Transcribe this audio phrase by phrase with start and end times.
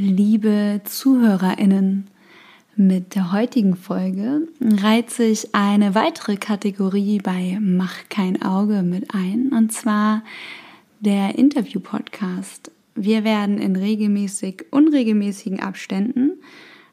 [0.00, 2.06] liebe ZuhörerInnen.
[2.76, 9.48] Mit der heutigen Folge reiht sich eine weitere Kategorie bei Mach kein Auge mit ein,
[9.48, 10.22] und zwar
[11.00, 12.70] der Interview-Podcast.
[12.94, 16.32] Wir werden in regelmäßig unregelmäßigen Abständen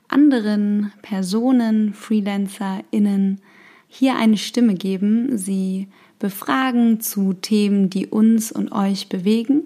[0.07, 3.41] anderen Personen, FreelancerInnen
[3.87, 5.87] hier eine Stimme geben, sie
[6.19, 9.63] befragen zu Themen, die uns und euch bewegen.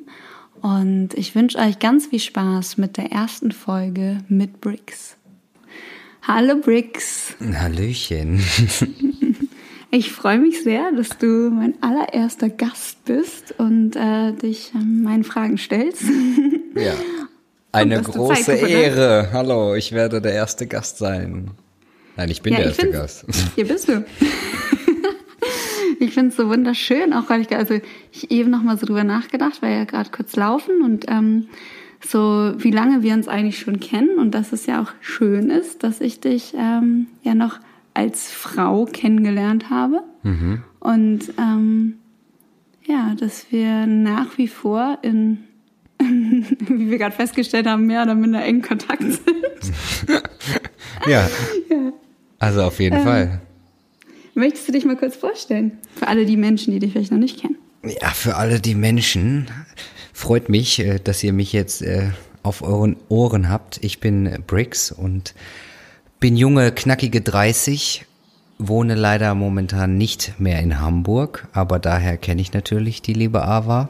[0.61, 5.15] Und ich wünsche euch ganz viel Spaß mit der ersten Folge mit Bricks.
[6.21, 7.35] Hallo Bricks.
[7.39, 8.43] Hallöchen.
[9.91, 15.23] Ich freue mich sehr, dass du mein allererster Gast bist und äh, dich äh, meinen
[15.23, 16.03] Fragen stellst.
[16.75, 16.93] Ja,
[17.71, 19.29] eine große Ehre.
[19.33, 21.51] Hallo, ich werde der erste Gast sein.
[22.17, 23.25] Nein, ich bin ja, der erste Gast.
[23.55, 24.05] Hier bist du.
[25.99, 27.79] ich finde es so wunderschön, auch weil ich, also
[28.11, 31.47] ich eben noch mal so drüber nachgedacht, weil ja gerade kurz laufen und ähm,
[32.05, 35.83] so wie lange wir uns eigentlich schon kennen und dass es ja auch schön ist,
[35.83, 37.59] dass ich dich ähm, ja noch
[37.93, 40.63] als Frau kennengelernt habe mhm.
[40.79, 41.95] und ähm,
[42.85, 45.39] ja, dass wir nach wie vor in
[46.01, 49.27] wie wir gerade festgestellt haben, mehr oder minder engen Kontakt sind.
[51.05, 51.27] ja.
[51.69, 51.91] ja.
[52.39, 53.41] Also auf jeden ähm, Fall.
[54.39, 55.79] Möchtest du dich mal kurz vorstellen?
[55.95, 57.57] Für alle die Menschen, die dich vielleicht noch nicht kennen.
[57.83, 59.47] Ja, für alle die Menschen.
[60.13, 63.83] Freut mich, äh, dass ihr mich jetzt äh, auf euren Ohren habt.
[63.83, 65.35] Ich bin Briggs und
[66.21, 68.05] bin junge, knackige 30,
[68.59, 73.89] wohne leider momentan nicht mehr in Hamburg, aber daher kenne ich natürlich die liebe Ava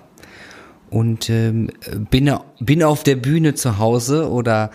[0.90, 1.70] und ähm,
[2.10, 4.72] bin, bin auf der Bühne zu Hause oder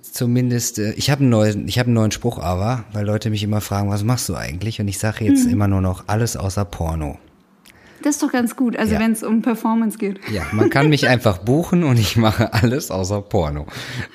[0.00, 3.42] zumindest, äh, ich habe einen neuen, ich habe einen neuen Spruch aber, weil Leute mich
[3.42, 4.80] immer fragen, was machst du eigentlich?
[4.80, 5.52] Und ich sage jetzt mhm.
[5.52, 7.18] immer nur noch alles außer Porno.
[8.02, 9.00] Das ist doch ganz gut, also ja.
[9.00, 10.18] wenn es um Performance geht.
[10.32, 13.66] Ja, man kann mich einfach buchen und ich mache alles außer Porno.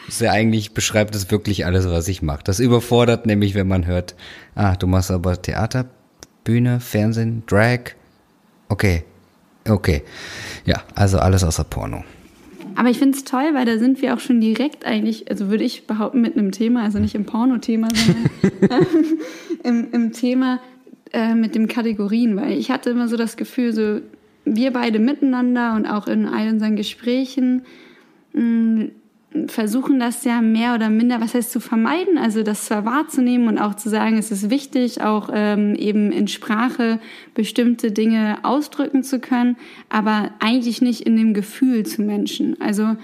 [0.05, 2.41] Das ist ja eigentlich beschreibt es wirklich alles, was ich mache.
[2.43, 4.15] Das überfordert nämlich, wenn man hört,
[4.55, 5.85] ah, du machst aber Theater,
[6.43, 7.91] Bühne, Fernsehen, Drag.
[8.67, 9.05] Okay,
[9.67, 10.03] okay.
[10.65, 12.03] Ja, also alles außer Porno.
[12.77, 15.63] Aber ich finde es toll, weil da sind wir auch schon direkt eigentlich, also würde
[15.63, 18.87] ich behaupten, mit einem Thema, also nicht im Porno-Thema, sondern
[19.63, 20.59] im, im Thema
[21.11, 24.01] äh, mit den Kategorien, weil ich hatte immer so das Gefühl, so
[24.45, 27.63] wir beide miteinander und auch in all unseren Gesprächen
[28.33, 28.91] mh, mm,
[29.47, 33.57] versuchen das ja mehr oder minder, was heißt zu vermeiden, also das zwar wahrzunehmen und
[33.57, 36.99] auch zu sagen, es ist wichtig, auch ähm, eben in Sprache
[37.33, 39.57] bestimmte Dinge ausdrücken zu können,
[39.89, 42.59] aber eigentlich nicht in dem Gefühl zu Menschen.
[42.61, 42.95] Also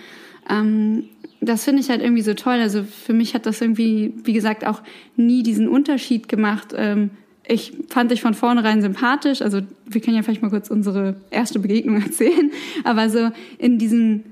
[0.49, 1.05] ähm,
[1.41, 2.55] das finde ich halt irgendwie so toll.
[2.55, 4.81] Also für mich hat das irgendwie, wie gesagt, auch
[5.15, 6.73] nie diesen Unterschied gemacht.
[6.75, 7.11] Ähm,
[7.45, 9.41] ich fand dich von vornherein sympathisch.
[9.41, 12.51] Also wir können ja vielleicht mal kurz unsere erste Begegnung erzählen.
[12.85, 14.23] Aber so in diesem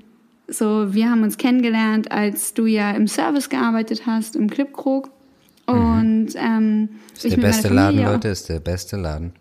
[0.52, 5.10] so, wir haben uns kennengelernt, als du ja im Service gearbeitet hast, im Clipkrog.
[5.68, 5.74] Mhm.
[5.74, 9.32] Und ähm, ist der beste Laden, Leute, ist der beste Laden.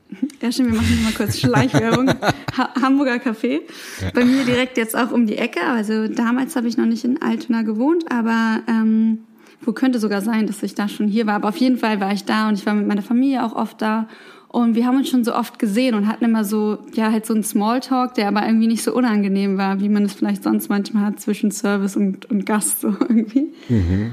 [0.42, 2.10] Ja, stimmt, wir machen mal kurz Schleichwerbung.
[2.10, 3.62] ha Hamburger Café.
[4.02, 4.12] Ja.
[4.14, 5.62] Bei mir direkt jetzt auch um die Ecke.
[5.64, 9.20] Also damals habe ich noch nicht in Altona gewohnt, aber ähm,
[9.62, 11.36] wo könnte sogar sein, dass ich da schon hier war.
[11.36, 13.82] Aber auf jeden Fall war ich da und ich war mit meiner Familie auch oft
[13.82, 14.08] da.
[14.52, 17.34] Und wir haben uns schon so oft gesehen und hatten immer so, ja, halt so
[17.34, 21.06] einen Smalltalk, der aber irgendwie nicht so unangenehm war, wie man es vielleicht sonst manchmal
[21.06, 23.54] hat zwischen Service und, und Gast so irgendwie.
[23.70, 24.12] Mhm.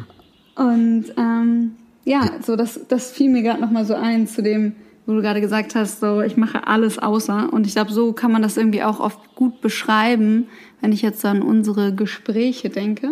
[0.55, 1.73] Und ähm,
[2.05, 4.77] ja, so das, das fiel mir gerade nochmal so ein zu dem,
[5.07, 7.53] wo du gerade gesagt hast, so ich mache alles außer.
[7.53, 10.47] Und ich glaube, so kann man das irgendwie auch oft gut beschreiben,
[10.81, 13.11] wenn ich jetzt an unsere Gespräche denke.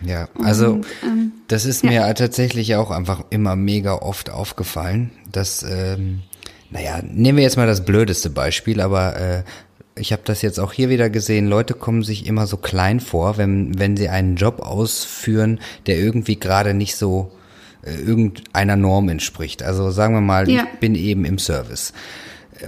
[0.00, 2.14] Ja, also und, ähm, das ist mir ja.
[2.14, 6.20] tatsächlich auch einfach immer mega oft aufgefallen, dass ähm,
[6.72, 9.42] naja, nehmen wir jetzt mal das blödeste Beispiel, aber äh,
[9.94, 13.36] ich habe das jetzt auch hier wieder gesehen, Leute kommen sich immer so klein vor,
[13.36, 17.30] wenn, wenn sie einen Job ausführen, der irgendwie gerade nicht so
[17.82, 19.62] äh, irgendeiner Norm entspricht.
[19.62, 20.66] Also sagen wir mal, ja.
[20.72, 21.92] ich bin eben im Service.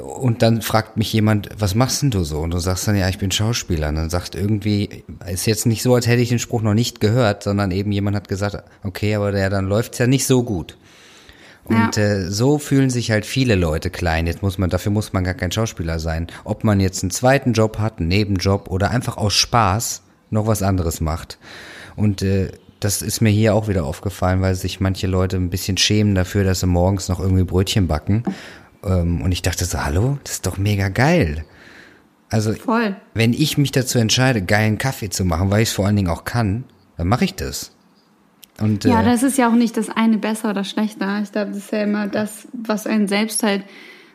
[0.02, 2.40] Und dann fragt mich jemand, was machst denn du so?
[2.40, 3.88] Und du sagst dann, ja, ich bin Schauspieler.
[3.88, 7.00] Und dann sagt irgendwie, ist jetzt nicht so, als hätte ich den Spruch noch nicht
[7.00, 10.76] gehört, sondern eben jemand hat gesagt, okay, aber der, dann läuft's ja nicht so gut.
[11.64, 12.02] Und ja.
[12.02, 14.26] äh, so fühlen sich halt viele Leute klein.
[14.26, 16.26] Jetzt muss man, dafür muss man gar kein Schauspieler sein.
[16.44, 20.62] Ob man jetzt einen zweiten Job hat, einen Nebenjob oder einfach aus Spaß noch was
[20.62, 21.38] anderes macht.
[21.96, 25.78] Und äh, das ist mir hier auch wieder aufgefallen, weil sich manche Leute ein bisschen
[25.78, 28.24] schämen dafür, dass sie morgens noch irgendwie Brötchen backen.
[28.84, 31.44] Ähm, und ich dachte so, hallo, das ist doch mega geil.
[32.28, 32.96] Also, Voll.
[33.14, 36.08] wenn ich mich dazu entscheide, geilen Kaffee zu machen, weil ich es vor allen Dingen
[36.08, 36.64] auch kann,
[36.96, 37.73] dann mache ich das.
[38.60, 41.20] Und, ja, äh, das ist ja auch nicht das eine besser oder schlechter.
[41.22, 43.64] Ich glaube, das ist ja immer das, was einen selbst halt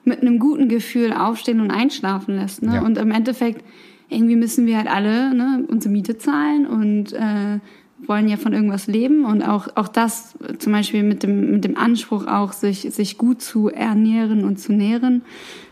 [0.06, 2.62] mit einem guten Gefühl aufstehen und einschlafen lässt.
[2.62, 2.75] Ne?
[2.75, 2.81] Ja.
[2.81, 3.63] Und im Endeffekt,
[4.07, 7.59] irgendwie müssen wir halt alle ne, unsere Miete zahlen und äh,
[8.07, 11.77] wollen ja von irgendwas leben und auch, auch das zum Beispiel mit dem, mit dem
[11.77, 15.24] Anspruch auch, sich, sich gut zu ernähren und zu nähren.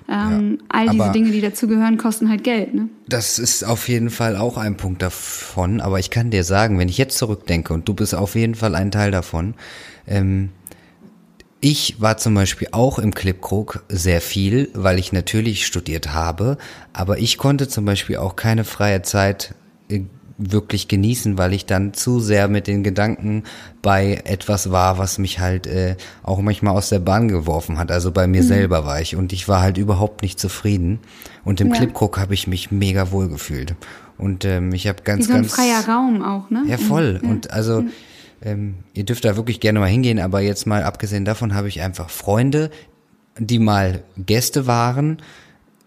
[0.10, 2.74] Ähm, ja, all diese Dinge, die dazugehören, kosten halt Geld.
[2.74, 2.90] Ne?
[3.08, 5.82] Das ist auf jeden Fall auch ein Punkt davon.
[5.82, 8.76] Aber ich kann dir sagen, wenn ich jetzt zurückdenke und du bist auf jeden Fall
[8.76, 9.56] ein Teil davon,
[10.08, 10.50] ähm,
[11.60, 16.58] ich war zum Beispiel auch im Clipkrug sehr viel, weil ich natürlich studiert habe,
[16.94, 19.56] aber ich konnte zum Beispiel auch keine freie Zeit
[19.90, 20.02] äh,
[20.38, 23.44] wirklich genießen, weil ich dann zu sehr mit den Gedanken
[23.82, 27.92] bei etwas war, was mich halt äh, auch manchmal aus der Bahn geworfen hat.
[27.92, 28.48] Also bei mir mhm.
[28.48, 31.00] selber war ich und ich war halt überhaupt nicht zufrieden.
[31.44, 31.76] Und im ja.
[31.76, 33.76] Clipcook habe ich mich mega wohl gefühlt.
[34.18, 36.64] Und ähm, ich habe ganz, Wie so ein ganz freier Raum auch, ne?
[36.68, 37.20] Ja, voll.
[37.22, 37.30] Ja.
[37.30, 37.88] Und also ja.
[38.44, 41.82] ähm, ihr dürft da wirklich gerne mal hingehen, aber jetzt mal abgesehen davon habe ich
[41.82, 42.70] einfach Freunde,
[43.40, 45.18] die mal Gäste waren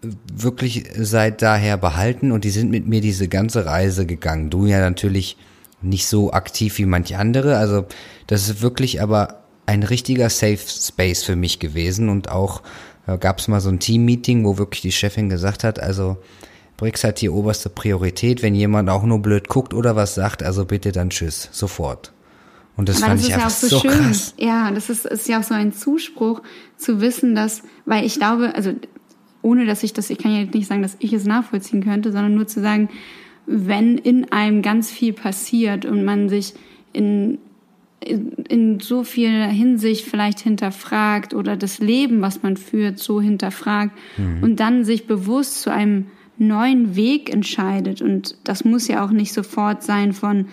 [0.01, 4.49] wirklich seit daher behalten und die sind mit mir diese ganze Reise gegangen.
[4.49, 5.37] Du ja natürlich
[5.81, 7.57] nicht so aktiv wie manche andere.
[7.57, 7.85] Also
[8.27, 12.61] das ist wirklich aber ein richtiger Safe Space für mich gewesen und auch
[13.07, 16.17] äh, gab es mal so ein Team-Meeting, wo wirklich die Chefin gesagt hat, also
[16.77, 20.65] Brix hat die oberste Priorität, wenn jemand auch nur blöd guckt oder was sagt, also
[20.65, 22.11] bitte dann tschüss, sofort.
[22.75, 23.91] Und das Aber fand das ich einfach ja so, so schön.
[23.91, 24.33] krass.
[24.37, 26.41] Ja, das ist, ist ja auch so ein Zuspruch
[26.77, 28.73] zu wissen, dass, weil ich glaube, also
[29.41, 32.35] ohne dass ich das, ich kann ja nicht sagen, dass ich es nachvollziehen könnte, sondern
[32.35, 32.89] nur zu sagen,
[33.45, 36.53] wenn in einem ganz viel passiert und man sich
[36.93, 37.39] in,
[37.99, 43.97] in, in so viel Hinsicht vielleicht hinterfragt oder das Leben, was man führt, so hinterfragt
[44.17, 44.43] mhm.
[44.43, 46.07] und dann sich bewusst zu einem
[46.37, 48.01] neuen Weg entscheidet.
[48.01, 50.47] Und das muss ja auch nicht sofort sein von,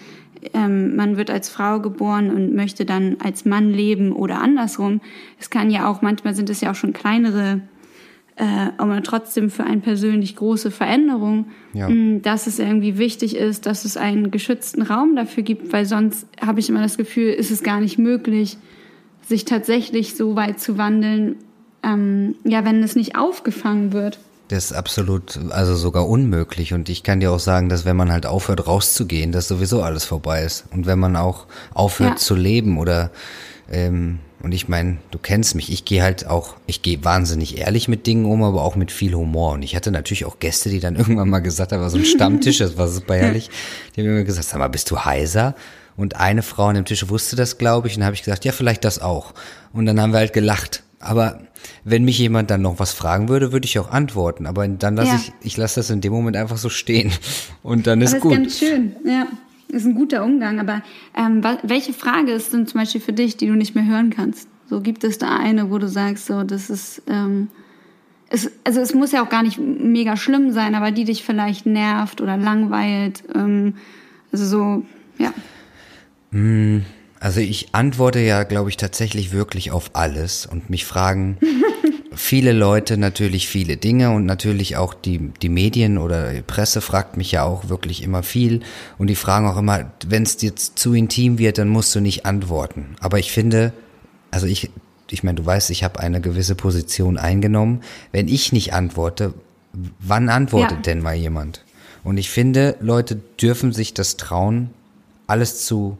[0.55, 5.00] ähm, man wird als Frau geboren und möchte dann als Mann leben oder andersrum.
[5.38, 7.62] Es kann ja auch, manchmal sind es ja auch schon kleinere
[8.38, 11.88] äh, aber trotzdem für eine persönlich große Veränderung, ja.
[11.88, 16.25] mh, dass es irgendwie wichtig ist, dass es einen geschützten Raum dafür gibt, weil sonst
[16.40, 18.56] habe ich immer das Gefühl, ist es gar nicht möglich,
[19.26, 21.37] sich tatsächlich so weit zu wandeln,
[21.82, 24.20] ähm, ja, wenn es nicht aufgefangen wird.
[24.46, 26.73] Das ist absolut, also sogar unmöglich.
[26.73, 30.05] Und ich kann dir auch sagen, dass wenn man halt aufhört rauszugehen, dass sowieso alles
[30.05, 30.64] vorbei ist.
[30.73, 32.17] Und wenn man auch aufhört ja.
[32.17, 33.11] zu leben oder
[33.70, 37.88] ähm, und ich meine, du kennst mich, ich gehe halt auch, ich gehe wahnsinnig ehrlich
[37.88, 39.52] mit Dingen um, aber auch mit viel Humor.
[39.52, 42.05] Und ich hatte natürlich auch Gäste, die dann irgendwann mal gesagt haben, war so ein
[42.05, 43.50] Stammtisch, das war super herrlich.
[43.96, 45.56] Die haben mir gesagt, sag mal, bist du heiser?
[45.96, 48.44] Und eine Frau an dem Tisch wusste das, glaube ich, und dann habe ich gesagt,
[48.44, 49.35] ja, vielleicht das auch.
[49.73, 50.85] Und dann haben wir halt gelacht.
[51.00, 51.40] Aber
[51.82, 54.46] wenn mich jemand dann noch was fragen würde, würde ich auch antworten.
[54.46, 55.17] Aber dann lasse ja.
[55.17, 57.11] ich, ich lasse das in dem Moment einfach so stehen.
[57.64, 58.32] Und dann ist gut.
[58.32, 59.26] Das ist ganz schön, ja
[59.68, 60.82] ist ein guter Umgang, aber
[61.16, 64.48] ähm, welche Frage ist denn zum Beispiel für dich, die du nicht mehr hören kannst?
[64.68, 67.48] So gibt es da eine, wo du sagst, so das ist, ähm,
[68.28, 71.66] es, also es muss ja auch gar nicht mega schlimm sein, aber die dich vielleicht
[71.66, 73.24] nervt oder langweilt.
[73.34, 73.74] Ähm,
[74.32, 74.86] also so,
[75.18, 75.32] ja.
[76.32, 76.84] Hm,
[77.20, 81.38] also ich antworte ja, glaube ich, tatsächlich wirklich auf alles und mich fragen
[82.18, 87.16] viele Leute natürlich viele Dinge und natürlich auch die, die Medien oder die Presse fragt
[87.16, 88.60] mich ja auch wirklich immer viel
[88.98, 92.26] und die fragen auch immer, wenn es jetzt zu intim wird, dann musst du nicht
[92.26, 92.96] antworten.
[93.00, 93.72] Aber ich finde,
[94.32, 94.70] also ich,
[95.08, 97.82] ich meine, du weißt, ich habe eine gewisse Position eingenommen.
[98.10, 99.32] Wenn ich nicht antworte,
[100.00, 100.82] wann antwortet ja.
[100.82, 101.64] denn mal jemand?
[102.02, 104.70] Und ich finde, Leute dürfen sich das trauen,
[105.28, 105.98] alles zu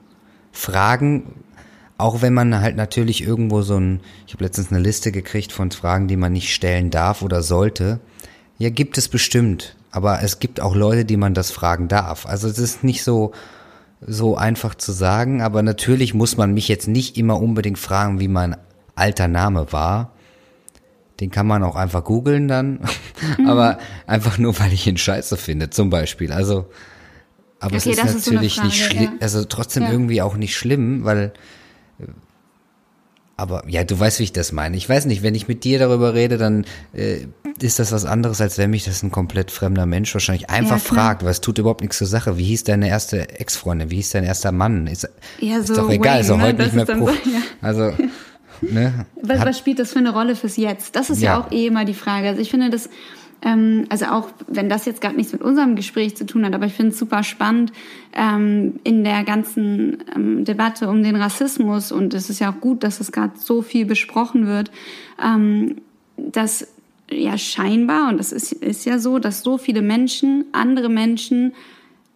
[0.51, 1.35] fragen,
[1.99, 5.73] auch wenn man halt natürlich irgendwo so ein, ich habe letztens eine Liste gekriegt von
[5.73, 7.99] Fragen, die man nicht stellen darf oder sollte.
[8.57, 9.77] Ja, gibt es bestimmt.
[9.91, 12.25] Aber es gibt auch Leute, die man das fragen darf.
[12.25, 13.33] Also es ist nicht so,
[14.01, 18.29] so einfach zu sagen, aber natürlich muss man mich jetzt nicht immer unbedingt fragen, wie
[18.29, 18.57] mein
[18.95, 20.13] alter Name war.
[21.19, 22.81] Den kann man auch einfach googeln dann.
[23.37, 23.49] Mhm.
[23.49, 26.33] aber einfach nur, weil ich ihn scheiße finde, zum Beispiel.
[26.33, 26.67] Also,
[27.59, 29.11] aber okay, es ist natürlich ist so Frage, nicht schlimm, ja.
[29.21, 29.91] also trotzdem ja.
[29.91, 31.33] irgendwie auch nicht schlimm, weil
[33.39, 34.77] aber ja, du weißt, wie ich das meine.
[34.77, 37.29] Ich weiß nicht, wenn ich mit dir darüber rede, dann äh,
[37.61, 40.79] ist das was anderes, als wenn mich das ein komplett fremder Mensch wahrscheinlich einfach ja,
[40.79, 42.37] fragt, es tut überhaupt nichts zur Sache.
[42.37, 43.93] Wie hieß deine erste Ex-Freundin?
[43.93, 44.89] Wie hieß dein erster Mann?
[44.89, 46.43] Ist, ja, so ist doch egal, ist doch ne?
[46.43, 47.07] heute nicht mehr pro.
[47.07, 47.41] So, ja.
[47.63, 47.93] Also,
[48.61, 49.07] ne?
[49.23, 50.97] Was, was spielt das für eine Rolle fürs Jetzt?
[50.97, 52.29] Das ist ja, ja auch eh immer die Frage.
[52.29, 52.91] Also ich finde das
[53.43, 56.67] ähm, also auch wenn das jetzt gar nichts mit unserem Gespräch zu tun hat, aber
[56.67, 57.73] ich finde es super spannend
[58.15, 62.83] ähm, in der ganzen ähm, Debatte um den Rassismus und es ist ja auch gut,
[62.83, 64.71] dass es gerade so viel besprochen wird,
[65.23, 65.77] ähm,
[66.17, 66.67] dass
[67.11, 71.55] ja scheinbar, und das ist, ist ja so, dass so viele Menschen, andere Menschen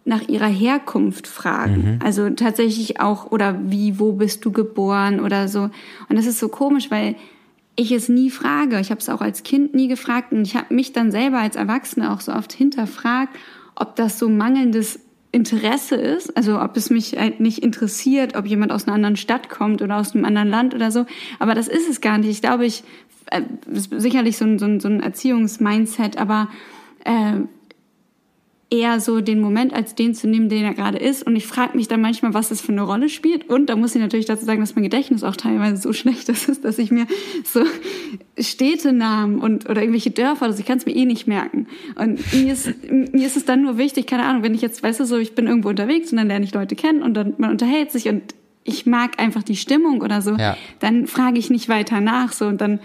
[0.04, 1.94] nach ihrer Herkunft fragen.
[1.94, 1.98] Mhm.
[2.04, 5.70] Also tatsächlich auch, oder wie, wo bist du geboren oder so.
[6.08, 7.14] Und das ist so komisch, weil
[7.76, 8.78] ich es nie frage.
[8.80, 11.56] Ich habe es auch als Kind nie gefragt und ich habe mich dann selber als
[11.56, 13.36] Erwachsene auch so oft hinterfragt,
[13.74, 15.00] ob das so mangelndes
[15.32, 19.48] Interesse ist, also ob es mich halt nicht interessiert, ob jemand aus einer anderen Stadt
[19.48, 21.06] kommt oder aus einem anderen Land oder so.
[21.38, 22.28] Aber das ist es gar nicht.
[22.28, 22.84] Ich glaube, ich
[23.30, 23.40] äh,
[23.72, 26.48] ist sicherlich so ein, so ein, so ein Erziehungsmindset, aber
[27.04, 27.40] äh,
[28.72, 31.22] eher so den Moment als den zu nehmen, den er gerade ist.
[31.22, 33.48] Und ich frage mich dann manchmal, was das für eine Rolle spielt.
[33.48, 36.64] Und da muss ich natürlich dazu sagen, dass mein Gedächtnis auch teilweise so schlecht ist,
[36.64, 37.06] dass ich mir
[37.44, 37.62] so
[38.38, 41.66] Städtenamen und oder irgendwelche Dörfer, also ich kann es mir eh nicht merken.
[41.96, 45.00] Und mir ist, mir ist es dann nur wichtig, keine Ahnung, wenn ich jetzt, weißt
[45.00, 47.50] du, so, ich bin irgendwo unterwegs und dann lerne ich Leute kennen und dann man
[47.50, 48.22] unterhält sich und
[48.64, 50.56] ich mag einfach die Stimmung oder so, ja.
[50.78, 52.80] dann frage ich nicht weiter nach so und dann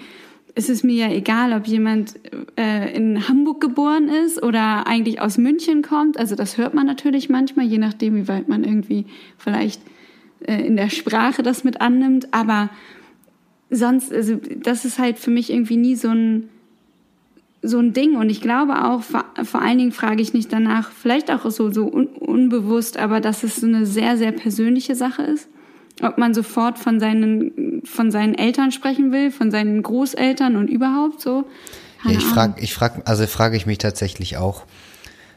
[0.57, 2.15] ist es mir ja egal, ob jemand
[2.57, 6.17] äh, in Hamburg geboren ist oder eigentlich aus München kommt.
[6.17, 9.05] Also das hört man natürlich manchmal, je nachdem, wie weit man irgendwie
[9.37, 9.79] vielleicht
[10.41, 12.33] äh, in der Sprache das mit annimmt.
[12.33, 12.69] Aber
[13.69, 16.49] sonst, also das ist halt für mich irgendwie nie so ein
[17.61, 18.15] so ein Ding.
[18.15, 21.71] Und ich glaube auch, vor, vor allen Dingen frage ich nicht danach, vielleicht auch so,
[21.71, 25.49] so un, unbewusst, aber dass es so eine sehr, sehr persönliche Sache ist
[26.01, 27.51] ob man sofort von seinen,
[27.88, 31.46] von seinen Eltern sprechen will, von seinen Großeltern und überhaupt so.
[32.06, 34.63] Ja, ich frage, ich frage, also frage ich mich tatsächlich auch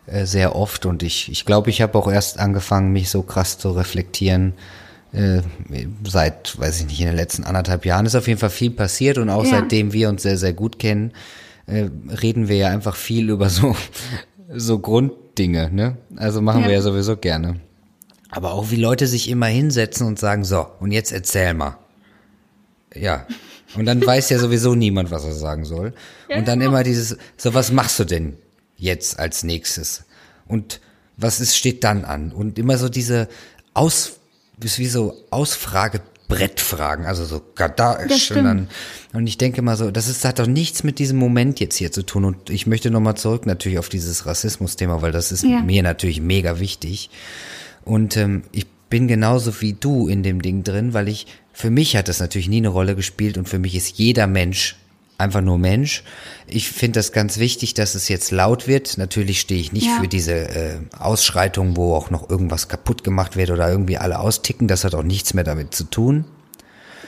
[0.07, 3.59] äh, sehr oft und ich, ich glaube, ich habe auch erst angefangen, mich so krass
[3.59, 4.55] zu reflektieren.
[5.13, 5.43] Äh,
[6.07, 9.19] seit, weiß ich nicht, in den letzten anderthalb Jahren ist auf jeden Fall viel passiert
[9.19, 9.51] und auch ja.
[9.51, 11.13] seitdem wir uns sehr, sehr gut kennen,
[11.67, 11.89] äh,
[12.23, 13.75] reden wir ja einfach viel über so,
[14.55, 15.97] so Grunddinge, ne?
[16.17, 16.69] Also machen ja.
[16.69, 17.61] wir ja sowieso gerne.
[18.31, 21.77] Aber auch wie Leute sich immer hinsetzen und sagen, so, und jetzt erzähl mal.
[22.95, 23.27] Ja.
[23.75, 25.93] Und dann weiß ja sowieso niemand, was er sagen soll.
[26.29, 28.37] Und dann immer dieses, so, was machst du denn
[28.77, 30.05] jetzt als nächstes?
[30.47, 30.81] Und
[31.17, 32.33] was ist, steht dann an?
[32.33, 33.29] Und immer so diese
[33.75, 34.19] Aus,
[34.57, 38.69] wie so Ausfragebrettfragen, also so Gadasch und dann,
[39.13, 41.93] und ich denke mal so, das ist, hat doch nichts mit diesem Moment jetzt hier
[41.93, 42.25] zu tun.
[42.25, 45.61] Und ich möchte nochmal zurück natürlich auf dieses Rassismus-Thema, weil das ist ja.
[45.61, 47.11] mir natürlich mega wichtig.
[47.85, 51.97] Und ähm, ich bin genauso wie du in dem Ding drin, weil ich, für mich
[51.97, 54.77] hat das natürlich nie eine Rolle gespielt und für mich ist jeder Mensch
[55.17, 56.03] einfach nur Mensch.
[56.47, 58.99] Ich finde das ganz wichtig, dass es jetzt laut wird.
[58.99, 59.99] Natürlich stehe ich nicht ja.
[60.01, 64.67] für diese äh, Ausschreitungen, wo auch noch irgendwas kaputt gemacht wird oder irgendwie alle austicken.
[64.67, 66.25] Das hat auch nichts mehr damit zu tun.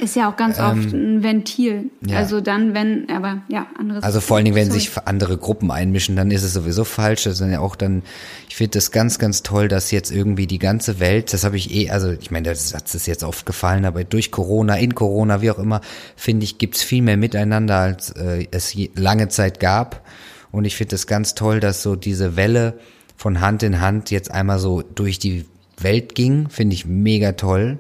[0.02, 1.90] Ist ja auch ganz ähm, oft ein Ventil.
[2.04, 2.16] Ja.
[2.16, 4.02] Also dann, wenn, aber ja, anderes.
[4.02, 4.80] Also vor allen Dingen, wenn sorry.
[4.80, 7.22] sich andere Gruppen einmischen, dann ist es sowieso falsch.
[7.22, 8.02] Das sind ja auch dann,
[8.48, 11.72] ich finde das ganz, ganz toll, dass jetzt irgendwie die ganze Welt, das habe ich
[11.72, 15.40] eh, also ich meine, der Satz ist jetzt oft gefallen, aber durch Corona, in Corona,
[15.40, 15.80] wie auch immer,
[16.16, 20.04] finde ich, gibt's viel mehr Miteinander, als äh, es je, lange Zeit gab.
[20.50, 22.74] Und ich finde es ganz toll, dass so diese Welle
[23.16, 25.44] von Hand in Hand jetzt einmal so durch die
[25.78, 27.78] Welt ging, finde ich mega toll.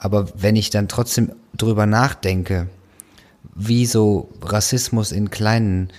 [0.00, 2.68] Aber wenn ich dann trotzdem drüber nachdenke,
[3.54, 5.90] wie so Rassismus in kleinen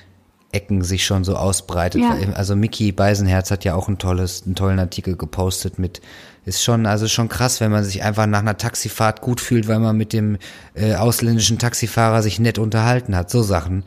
[0.52, 2.02] Ecken sich schon so ausbreitet.
[2.02, 2.34] Ja.
[2.34, 6.02] Also Mickey Beisenherz hat ja auch ein tolles, einen tollen Artikel gepostet mit,
[6.44, 9.80] ist schon, also schon krass, wenn man sich einfach nach einer Taxifahrt gut fühlt, weil
[9.80, 10.38] man mit dem
[10.74, 13.84] äh, ausländischen Taxifahrer sich nett unterhalten hat, so Sachen.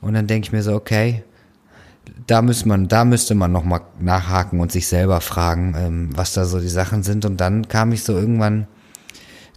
[0.00, 1.24] Und dann denke ich mir so, okay,
[2.28, 6.44] da müsste man, da müsste man nochmal nachhaken und sich selber fragen, ähm, was da
[6.44, 7.24] so die Sachen sind.
[7.24, 8.68] Und dann kam ich so irgendwann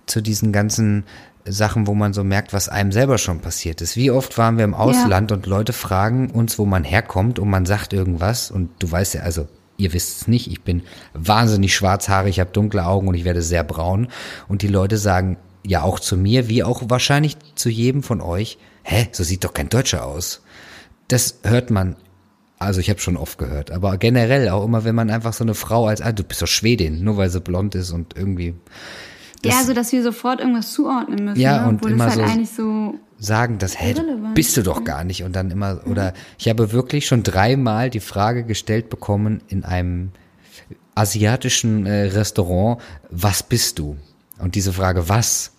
[0.10, 1.04] zu diesen ganzen
[1.46, 3.96] Sachen, wo man so merkt, was einem selber schon passiert ist.
[3.96, 5.38] Wie oft waren wir im Ausland ja.
[5.38, 9.22] und Leute fragen uns, wo man herkommt und man sagt irgendwas und du weißt ja,
[9.22, 9.48] also
[9.78, 13.42] ihr wisst es nicht, ich bin wahnsinnig schwarzhaarig, ich habe dunkle Augen und ich werde
[13.42, 14.10] sehr braun
[14.48, 18.58] und die Leute sagen ja auch zu mir, wie auch wahrscheinlich zu jedem von euch,
[18.84, 20.42] hä, so sieht doch kein Deutscher aus.
[21.08, 21.96] Das hört man
[22.60, 25.54] also ich habe schon oft gehört, aber generell auch immer, wenn man einfach so eine
[25.54, 28.54] Frau als, ah, du bist doch Schwedin, nur weil sie blond ist und irgendwie
[29.42, 31.40] das, ja, so dass wir sofort irgendwas zuordnen müssen.
[31.40, 31.70] Ja, ne?
[31.70, 33.96] und Obwohl immer halt so, eigentlich so sagen, das hey,
[34.34, 35.24] bist du doch gar nicht.
[35.24, 40.12] Und dann immer, oder ich habe wirklich schon dreimal die Frage gestellt bekommen in einem
[40.96, 43.98] asiatischen äh, Restaurant, was bist du?
[44.40, 45.54] Und diese Frage, was?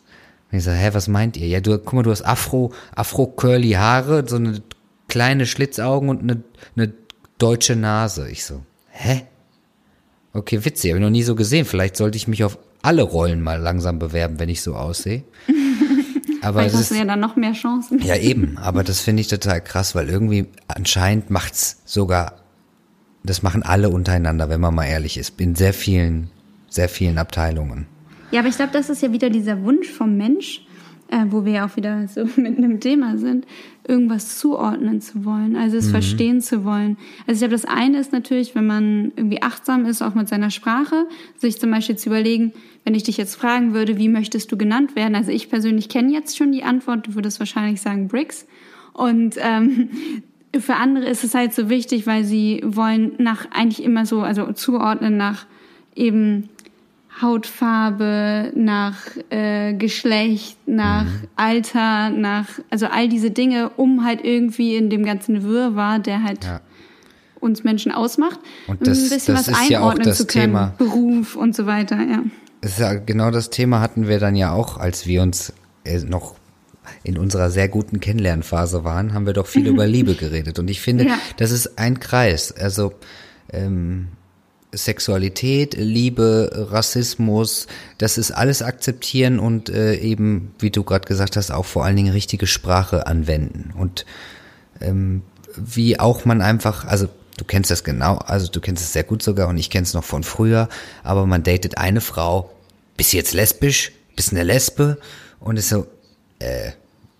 [0.51, 1.47] Und ich sage, hä, was meint ihr?
[1.47, 4.63] Ja, du, guck mal, du hast Afro, Afro-Curly Haare, so eine
[5.09, 6.43] kleine Schlitzaugen und eine,
[6.77, 6.93] eine
[7.39, 8.31] deutsche Nase.
[8.31, 9.23] Ich so, hä?
[10.33, 11.65] Okay, witzig, habe ich noch nie so gesehen.
[11.65, 15.25] Vielleicht sollte ich mich auf alle Rollen mal langsam bewerben, wenn ich so aussehe.
[16.43, 18.01] Aber Vielleicht hast du ja dann noch mehr Chancen.
[18.01, 18.57] Ja, eben.
[18.57, 22.37] Aber das finde ich total krass, weil irgendwie anscheinend macht's sogar,
[23.23, 26.31] das machen alle untereinander, wenn man mal ehrlich ist, in sehr vielen,
[26.69, 27.87] sehr vielen Abteilungen.
[28.31, 30.63] Ja, aber ich glaube, das ist ja wieder dieser Wunsch vom Mensch,
[31.11, 33.47] äh, wo wir ja auch wieder so mit einem Thema sind,
[33.87, 35.90] irgendwas zuordnen zu wollen, also es mhm.
[35.90, 36.97] verstehen zu wollen.
[37.26, 40.50] Also ich glaube, das eine ist natürlich, wenn man irgendwie achtsam ist, auch mit seiner
[40.50, 41.07] Sprache,
[41.38, 42.52] sich zum Beispiel zu überlegen,
[42.85, 45.14] wenn ich dich jetzt fragen würde, wie möchtest du genannt werden?
[45.14, 48.47] Also ich persönlich kenne jetzt schon die Antwort, du würdest wahrscheinlich sagen Bricks.
[48.93, 49.90] Und ähm,
[50.59, 54.52] für andere ist es halt so wichtig, weil sie wollen nach eigentlich immer so, also
[54.52, 55.47] zuordnen nach
[55.95, 56.49] eben
[57.23, 58.97] Hautfarbe, nach
[59.31, 61.29] äh, Geschlecht, nach mhm.
[61.37, 66.45] Alter, nach, also all diese Dinge, um halt irgendwie in dem ganzen Wirrwarr, der halt
[66.45, 66.61] ja.
[67.41, 70.45] uns Menschen ausmacht, und das, ein bisschen was einordnen ja zu können.
[70.47, 70.75] Thema.
[70.79, 72.23] Beruf und so weiter, ja.
[72.61, 75.53] Das ist ja genau das Thema hatten wir dann ja auch, als wir uns
[75.85, 76.35] äh, noch
[77.03, 80.59] in unserer sehr guten Kennenlernphase waren, haben wir doch viel über Liebe geredet.
[80.59, 81.19] Und ich finde, ja.
[81.37, 82.53] das ist ein Kreis.
[82.53, 82.93] Also
[83.53, 84.09] ähm,
[84.73, 87.67] Sexualität, Liebe, Rassismus,
[87.99, 91.97] das ist alles akzeptieren und äh, eben, wie du gerade gesagt hast, auch vor allen
[91.97, 93.73] Dingen richtige Sprache anwenden.
[93.77, 94.07] Und
[94.81, 95.23] ähm,
[95.57, 99.23] wie auch man einfach, also du kennst das genau, also du kennst es sehr gut
[99.23, 100.69] sogar und ich kenne es noch von früher,
[101.03, 102.50] aber man datet eine Frau,
[102.97, 104.99] bist jetzt lesbisch, bist eine Lesbe
[105.41, 105.87] und ist so,
[106.39, 106.71] äh,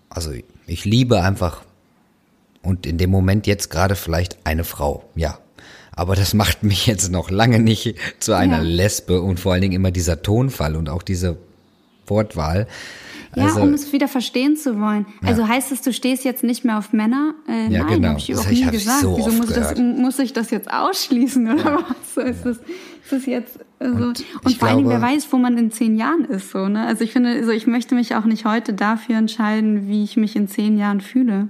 [0.09, 0.31] also
[0.67, 1.63] ich liebe einfach
[2.61, 5.40] und in dem Moment jetzt gerade vielleicht eine Frau, ja.
[5.93, 8.63] Aber das macht mich jetzt noch lange nicht zu einer ja.
[8.63, 11.37] Lesbe und vor allen Dingen immer dieser Tonfall und auch diese
[12.07, 12.67] Wortwahl.
[13.35, 15.05] Ja, also, um es wieder verstehen zu wollen.
[15.21, 15.29] Ja.
[15.29, 17.33] Also heißt es, du stehst jetzt nicht mehr auf Männer?
[17.47, 18.09] Äh, ja, nein, genau.
[18.09, 19.01] habe ich überhaupt nie gesagt.
[19.01, 21.85] So Wieso muss, das, muss ich das jetzt ausschließen oder ja.
[21.87, 22.15] was?
[22.15, 22.51] So ist, ja.
[22.51, 23.85] das, ist das jetzt so.
[23.85, 26.51] Und, und vor allem, wer weiß, wo man in zehn Jahren ist.
[26.51, 26.85] So, ne?
[26.85, 30.35] Also ich finde, also ich möchte mich auch nicht heute dafür entscheiden, wie ich mich
[30.35, 31.47] in zehn Jahren fühle.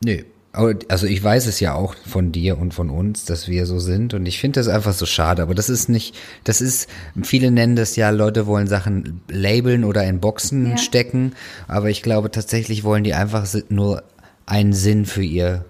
[0.00, 3.78] Nee, also ich weiß es ja auch von dir und von uns, dass wir so
[3.78, 6.88] sind und ich finde das einfach so schade, aber das ist nicht, das ist,
[7.22, 10.76] viele nennen das ja, Leute wollen Sachen labeln oder in Boxen ja.
[10.78, 11.34] stecken,
[11.68, 14.02] aber ich glaube tatsächlich wollen die einfach nur
[14.46, 15.64] einen Sinn für ihr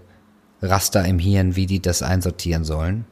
[0.62, 3.04] Raster im Hirn, wie die das einsortieren sollen.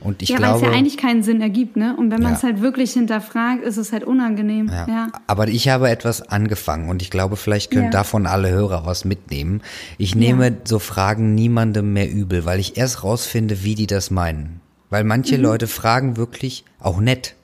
[0.00, 1.96] Und ich ja, glaube, weil es ja eigentlich keinen Sinn ergibt, ne?
[1.96, 4.68] Und wenn man es halt wirklich hinterfragt, ist es halt unangenehm.
[4.68, 4.86] Ja.
[4.86, 5.08] ja.
[5.26, 7.90] Aber ich habe etwas angefangen und ich glaube, vielleicht können ja.
[7.90, 9.62] davon alle Hörer was mitnehmen.
[9.96, 14.60] Ich nehme so Fragen niemandem mehr übel, weil ich erst rausfinde, wie die das meinen.
[14.90, 15.44] Weil manche mhm.
[15.44, 17.34] Leute fragen wirklich auch nett.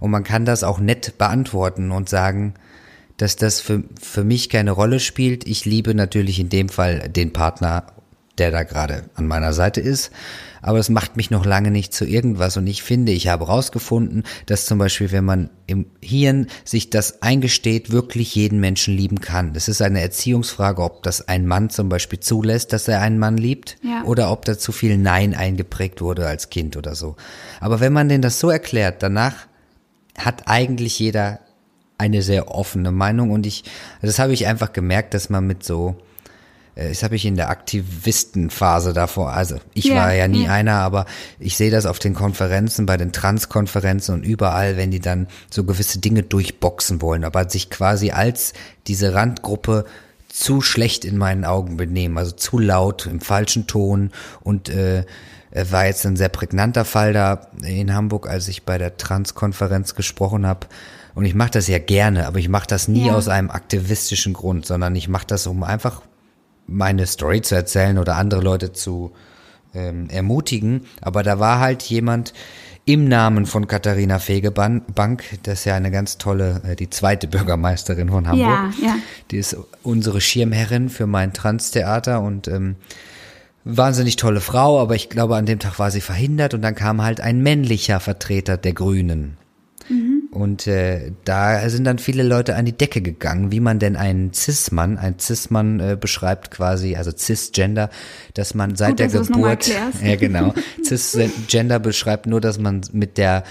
[0.00, 2.54] Und man kann das auch nett beantworten und sagen,
[3.16, 5.46] dass das für, für mich keine Rolle spielt.
[5.46, 7.86] Ich liebe natürlich in dem Fall den Partner,
[8.38, 10.10] der da gerade an meiner Seite ist
[10.66, 12.56] aber es macht mich noch lange nicht zu irgendwas.
[12.56, 17.22] Und ich finde, ich habe herausgefunden, dass zum Beispiel, wenn man im Hirn sich das
[17.22, 19.52] eingesteht, wirklich jeden Menschen lieben kann.
[19.52, 23.36] Das ist eine Erziehungsfrage, ob das ein Mann zum Beispiel zulässt, dass er einen Mann
[23.36, 24.02] liebt, ja.
[24.02, 27.14] oder ob da zu viel Nein eingeprägt wurde als Kind oder so.
[27.60, 29.46] Aber wenn man denn das so erklärt, danach
[30.18, 31.38] hat eigentlich jeder
[31.96, 33.62] eine sehr offene Meinung und ich,
[34.02, 35.96] das habe ich einfach gemerkt, dass man mit so
[36.76, 40.52] das habe ich in der Aktivistenphase davor, also ich ja, war ja nie ja.
[40.52, 41.06] einer, aber
[41.38, 45.64] ich sehe das auf den Konferenzen, bei den Transkonferenzen und überall, wenn die dann so
[45.64, 48.52] gewisse Dinge durchboxen wollen, aber sich quasi als
[48.86, 49.86] diese Randgruppe
[50.28, 54.10] zu schlecht in meinen Augen benehmen, also zu laut, im falschen Ton
[54.42, 55.06] und äh,
[55.50, 60.46] war jetzt ein sehr prägnanter Fall da in Hamburg, als ich bei der Transkonferenz gesprochen
[60.46, 60.66] habe.
[61.14, 63.14] Und ich mache das ja gerne, aber ich mache das nie ja.
[63.14, 66.02] aus einem aktivistischen Grund, sondern ich mache das, um einfach
[66.66, 69.12] meine Story zu erzählen oder andere Leute zu
[69.74, 70.86] ähm, ermutigen.
[71.00, 72.32] Aber da war halt jemand
[72.84, 78.08] im Namen von Katharina Fegebank, das ist ja eine ganz tolle, äh, die zweite Bürgermeisterin
[78.08, 78.48] von Hamburg.
[78.80, 78.94] Ja, ja.
[79.32, 82.76] Die ist unsere Schirmherrin für mein Trans-Theater und ähm,
[83.64, 87.02] wahnsinnig tolle Frau, aber ich glaube, an dem Tag war sie verhindert und dann kam
[87.02, 89.36] halt ein männlicher Vertreter der Grünen.
[90.36, 94.34] Und äh, da sind dann viele Leute an die Decke gegangen, wie man denn einen
[94.34, 97.88] Cis-Mann, ein Cis-Mann äh, beschreibt quasi, also Cis-Gender,
[98.34, 99.66] dass man seit Gut, der Geburt,
[100.02, 100.52] ja genau,
[100.84, 103.44] Cis-Gender beschreibt nur, dass man mit der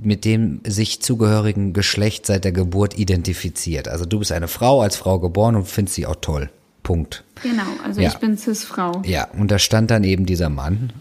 [0.00, 3.88] mit dem sich zugehörigen Geschlecht seit der Geburt identifiziert.
[3.88, 6.50] Also du bist eine Frau, als Frau geboren und findest sie auch toll.
[6.84, 7.24] Punkt.
[7.42, 8.08] Genau, also ja.
[8.08, 9.02] ich bin Cis-Frau.
[9.04, 10.92] Ja, und da stand dann eben dieser Mann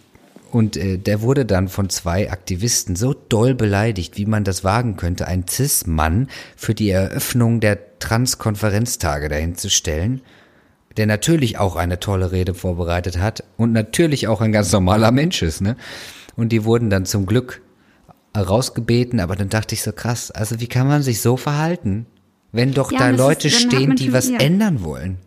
[0.51, 4.97] und äh, der wurde dann von zwei Aktivisten so doll beleidigt, wie man das wagen
[4.97, 10.21] könnte, einen Cis-Mann für die Eröffnung der Transkonferenztage dahin zu stellen,
[10.97, 15.41] der natürlich auch eine tolle Rede vorbereitet hat und natürlich auch ein ganz normaler Mensch
[15.41, 15.75] ist, ne?
[16.35, 17.61] Und die wurden dann zum Glück
[18.35, 22.05] rausgebeten, aber dann dachte ich so krass, also wie kann man sich so verhalten,
[22.51, 25.17] wenn doch ja, da Leute ist, stehen, die was ändern wollen?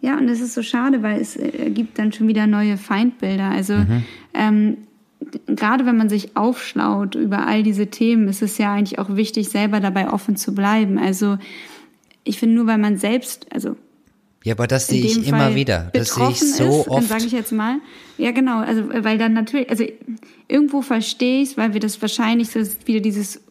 [0.00, 3.50] Ja, und es ist so schade, weil es äh, gibt dann schon wieder neue Feindbilder.
[3.50, 4.04] Also mhm.
[4.34, 4.76] ähm,
[5.46, 9.48] gerade wenn man sich aufschlaut über all diese Themen, ist es ja eigentlich auch wichtig,
[9.50, 10.98] selber dabei offen zu bleiben.
[10.98, 11.38] Also
[12.24, 13.76] ich finde nur, weil man selbst, also
[14.42, 15.90] ja, aber das sehe ich Fall immer wieder.
[15.92, 17.08] Das sehe ich so ist, oft.
[17.08, 17.76] sage ich jetzt mal.
[18.16, 18.60] Ja, genau.
[18.60, 19.84] Also weil dann natürlich, also
[20.48, 23.42] irgendwo verstehe ich es, weil wir das wahrscheinlich so wieder dieses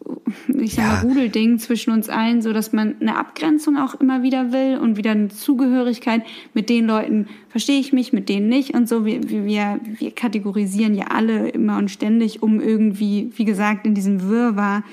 [0.47, 4.51] ich sag mal, Rudelding zwischen uns allen, so dass man eine Abgrenzung auch immer wieder
[4.51, 6.23] will und wieder eine Zugehörigkeit.
[6.53, 9.05] Mit den Leuten verstehe ich mich, mit denen nicht und so.
[9.05, 14.29] Wir, wir, wir kategorisieren ja alle immer und ständig, um irgendwie, wie gesagt, in diesem
[14.29, 14.83] Wirrwarr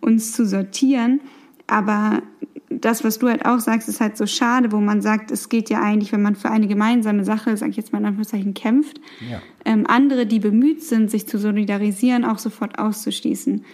[0.00, 1.20] uns zu sortieren.
[1.66, 2.22] Aber
[2.68, 5.70] das, was du halt auch sagst, ist halt so schade, wo man sagt, es geht
[5.70, 9.00] ja eigentlich, wenn man für eine gemeinsame Sache, sag ich jetzt mal in Anführungszeichen, kämpft,
[9.30, 9.40] ja.
[9.64, 13.64] ähm, andere, die bemüht sind, sich zu solidarisieren, auch sofort auszuschließen.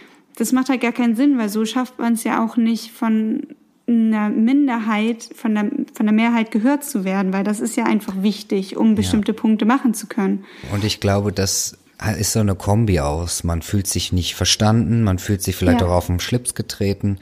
[0.41, 3.47] Das macht halt gar keinen Sinn, weil so schafft man es ja auch nicht von
[3.87, 8.23] einer Minderheit, von der, von der Mehrheit gehört zu werden, weil das ist ja einfach
[8.23, 9.39] wichtig, um bestimmte ja.
[9.39, 10.45] Punkte machen zu können.
[10.73, 11.77] Und ich glaube, das
[12.19, 13.45] ist so eine Kombi aus.
[13.45, 15.89] Man fühlt sich nicht verstanden, man fühlt sich vielleicht ja.
[15.89, 17.19] auch auf den Schlips getreten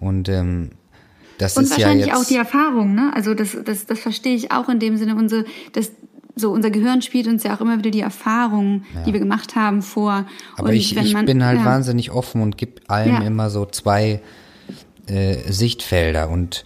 [0.00, 0.70] und ähm,
[1.38, 3.12] das und ist wahrscheinlich ja jetzt auch die Erfahrung, ne?
[3.14, 5.16] Also das, das, das verstehe ich auch in dem Sinne.
[5.16, 5.92] Unsere, das,
[6.36, 9.02] so unser Gehirn spielt uns ja auch immer wieder die Erfahrungen, ja.
[9.04, 10.26] die wir gemacht haben, vor.
[10.56, 11.64] Aber und ich, ich man, bin halt ja.
[11.64, 13.20] wahnsinnig offen und gebe allem ja.
[13.22, 14.20] immer so zwei
[15.06, 16.62] äh, Sichtfelder und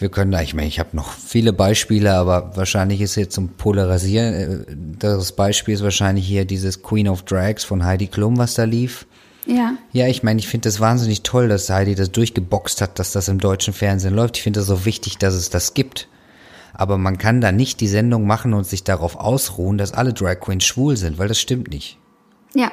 [0.00, 4.34] wir können, ich meine, ich habe noch viele Beispiele, aber wahrscheinlich ist jetzt zum Polarisieren,
[4.34, 8.64] äh, das Beispiel ist wahrscheinlich hier dieses Queen of Drags von Heidi Klum, was da
[8.64, 9.06] lief.
[9.46, 9.74] Ja.
[9.92, 13.28] Ja, ich meine, ich finde das wahnsinnig toll, dass Heidi das durchgeboxt hat, dass das
[13.28, 14.38] im deutschen Fernsehen läuft.
[14.38, 16.08] Ich finde das so wichtig, dass es das gibt.
[16.74, 20.40] Aber man kann da nicht die Sendung machen und sich darauf ausruhen, dass alle Drag
[20.40, 21.98] Queens schwul sind, weil das stimmt nicht.
[22.54, 22.70] Ja.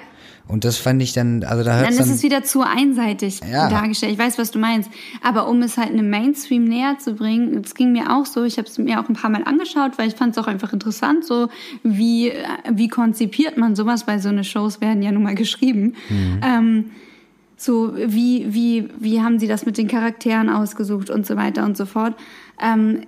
[0.48, 3.70] Und das fand ich dann, also da hört Dann ist es wieder zu einseitig ja.
[3.70, 4.12] dargestellt.
[4.12, 4.90] Ich weiß, was du meinst.
[5.24, 8.58] Aber um es halt einem Mainstream näher zu bringen, es ging mir auch so, ich
[8.58, 11.24] habe es mir auch ein paar Mal angeschaut, weil ich fand es auch einfach interessant,
[11.24, 11.48] so
[11.84, 12.34] wie,
[12.70, 15.96] wie konzipiert man sowas, weil so eine Shows werden ja nun mal geschrieben.
[16.10, 16.42] Mhm.
[16.44, 16.92] Ähm,
[17.56, 21.78] so wie, wie, wie haben sie das mit den Charakteren ausgesucht und so weiter und
[21.78, 22.16] so fort.
[22.62, 23.04] Ähm,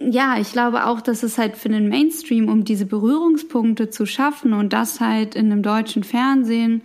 [0.00, 4.52] ja, ich glaube auch, dass es halt für den Mainstream, um diese Berührungspunkte zu schaffen
[4.52, 6.82] und das halt in einem deutschen Fernsehen,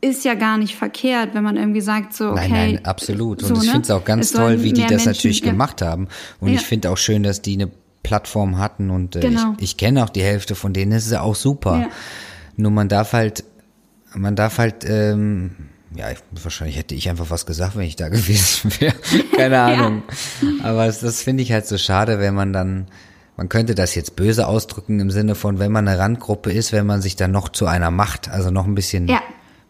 [0.00, 2.48] ist ja gar nicht verkehrt, wenn man irgendwie sagt, so, okay.
[2.48, 3.42] Nein, nein, absolut.
[3.42, 3.72] Und so, ich ne?
[3.72, 5.50] finde es auch ganz toll, wie die das Menschen, natürlich ja.
[5.50, 6.08] gemacht haben.
[6.40, 6.54] Und ja.
[6.54, 7.70] ich finde auch schön, dass die eine
[8.02, 9.54] Plattform hatten und äh, genau.
[9.56, 11.80] ich, ich kenne auch die Hälfte von denen, das ist ja auch super.
[11.80, 11.88] Ja.
[12.56, 13.42] Nur man darf halt,
[14.14, 15.50] man darf halt, ähm,
[15.94, 18.94] ja, ich, wahrscheinlich hätte ich einfach was gesagt, wenn ich da gewesen wäre.
[19.36, 20.02] Keine Ahnung.
[20.42, 20.64] ja.
[20.64, 22.86] Aber das, das finde ich halt so schade, wenn man dann,
[23.36, 26.86] man könnte das jetzt böse ausdrücken im Sinne von, wenn man eine Randgruppe ist, wenn
[26.86, 29.20] man sich dann noch zu einer macht, also noch ein bisschen ja.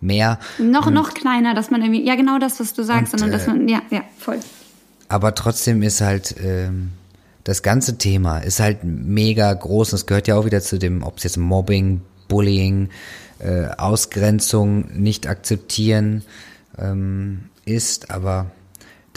[0.01, 0.39] mehr.
[0.59, 3.39] Noch, und, noch kleiner, dass man irgendwie, ja genau das, was du sagst, und, sondern
[3.39, 4.39] dass man, ja, ja, voll.
[5.09, 6.93] Aber trotzdem ist halt, ähm,
[7.45, 9.93] das ganze Thema ist halt mega groß.
[9.93, 12.89] Es gehört ja auch wieder zu dem, ob es jetzt Mobbing, Bullying,
[13.39, 16.23] äh, Ausgrenzung nicht akzeptieren
[16.79, 18.51] ähm, ist, aber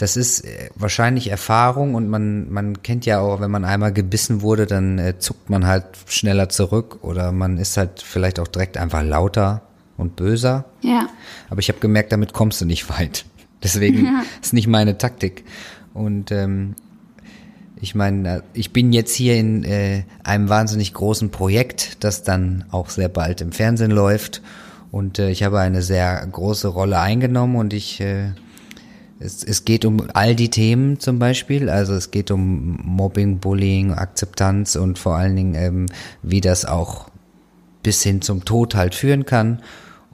[0.00, 4.40] das ist äh, wahrscheinlich Erfahrung und man, man kennt ja auch, wenn man einmal gebissen
[4.40, 8.78] wurde, dann äh, zuckt man halt schneller zurück oder man ist halt vielleicht auch direkt
[8.78, 9.62] einfach lauter
[9.98, 10.64] und böser.
[10.80, 11.08] Ja.
[11.50, 13.26] Aber ich habe gemerkt, damit kommst du nicht weit.
[13.62, 14.22] Deswegen ja.
[14.40, 15.44] ist nicht meine Taktik.
[15.92, 16.76] Und ähm,
[17.80, 22.90] ich meine, ich bin jetzt hier in äh, einem wahnsinnig großen Projekt, das dann auch
[22.90, 24.42] sehr bald im Fernsehen läuft.
[24.90, 28.32] Und äh, ich habe eine sehr große Rolle eingenommen und ich äh,
[29.20, 31.68] es, es geht um all die Themen zum Beispiel.
[31.68, 35.86] Also es geht um Mobbing, Bullying, Akzeptanz und vor allen Dingen, ähm,
[36.22, 37.10] wie das auch
[37.82, 39.62] bis hin zum Tod halt führen kann.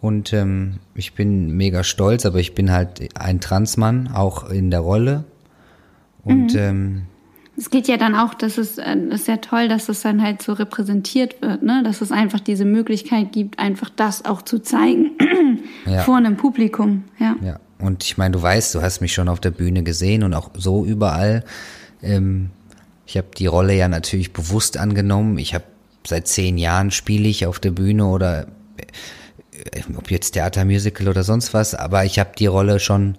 [0.00, 4.80] Und ähm, ich bin mega stolz, aber ich bin halt ein Transmann, auch in der
[4.80, 5.24] Rolle.
[6.22, 6.58] Und mhm.
[6.58, 7.02] ähm,
[7.56, 10.22] es geht ja dann auch, dass es äh, das ist ja toll, dass es dann
[10.22, 11.82] halt so repräsentiert wird, ne?
[11.82, 15.12] Dass es einfach diese Möglichkeit gibt, einfach das auch zu zeigen
[15.86, 16.02] ja.
[16.04, 17.04] vor einem Publikum.
[17.18, 17.36] Ja.
[17.42, 17.60] Ja.
[17.78, 20.50] Und ich meine, du weißt, du hast mich schon auf der Bühne gesehen und auch
[20.54, 21.44] so überall.
[22.02, 22.50] Ähm,
[23.06, 25.38] ich habe die Rolle ja natürlich bewusst angenommen.
[25.38, 25.64] Ich habe
[26.06, 31.54] seit zehn Jahren spiele ich auf der Bühne oder äh, ob jetzt Theatermusical oder sonst
[31.54, 33.16] was, aber ich habe die Rolle schon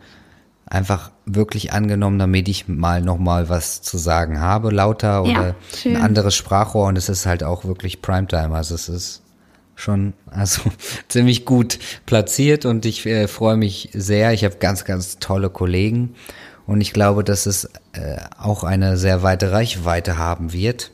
[0.67, 5.97] einfach wirklich angenommen, damit ich mal nochmal was zu sagen habe, lauter oder ja, ein
[5.97, 6.87] anderes Sprachrohr.
[6.87, 9.21] Und es ist halt auch wirklich Primetime, also es ist
[9.75, 10.61] schon also
[11.07, 12.65] ziemlich gut platziert.
[12.65, 14.33] Und ich äh, freue mich sehr.
[14.33, 16.15] Ich habe ganz, ganz tolle Kollegen.
[16.65, 20.91] Und ich glaube, dass es äh, auch eine sehr weite Reichweite haben wird.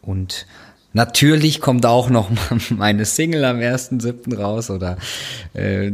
[0.00, 0.46] Und
[0.94, 2.30] Natürlich kommt auch noch
[2.70, 4.36] meine Single am 1.7.
[4.36, 4.98] raus oder
[5.54, 5.90] äh,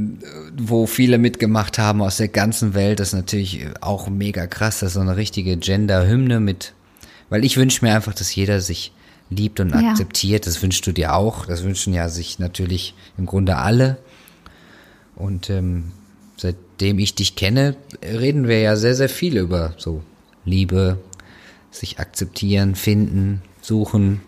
[0.57, 3.01] wo viele mitgemacht haben aus der ganzen Welt.
[3.01, 4.81] Das ist natürlich auch mega krass.
[4.81, 6.73] Das ist so eine richtige Gender-Hymne mit,
[7.31, 8.93] weil ich wünsche mir einfach, dass jeder sich
[9.31, 9.91] liebt und ja.
[9.91, 10.47] akzeptiert.
[10.47, 11.47] Das wünschst du dir auch.
[11.47, 13.99] Das wünschen ja sich natürlich im Grunde alle.
[15.15, 15.93] Und ähm,
[16.37, 20.03] seitdem ich dich kenne, reden wir ja sehr, sehr viel über so
[20.45, 20.99] Liebe,
[21.71, 24.23] sich akzeptieren, finden, suchen,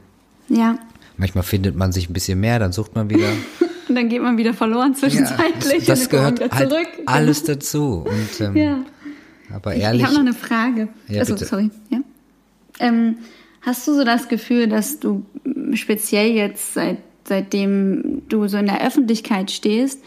[0.51, 0.79] ja.
[1.17, 3.29] Manchmal findet man sich ein bisschen mehr, dann sucht man wieder.
[3.89, 5.87] Und dann geht man wieder verloren zwischenzeitlich.
[5.87, 6.73] Ja, das gehört halt
[7.07, 8.05] alles dazu.
[8.07, 8.85] Und, ähm, ja.
[9.53, 10.03] Aber ehrlich.
[10.03, 10.89] Ich, ich habe noch eine Frage.
[11.09, 11.71] Ja, also, sorry.
[11.89, 11.99] Ja.
[12.79, 13.17] Ähm,
[13.63, 15.25] hast du so das Gefühl, dass du
[15.75, 16.99] speziell jetzt seit
[17.31, 20.03] seitdem du so in der Öffentlichkeit stehst,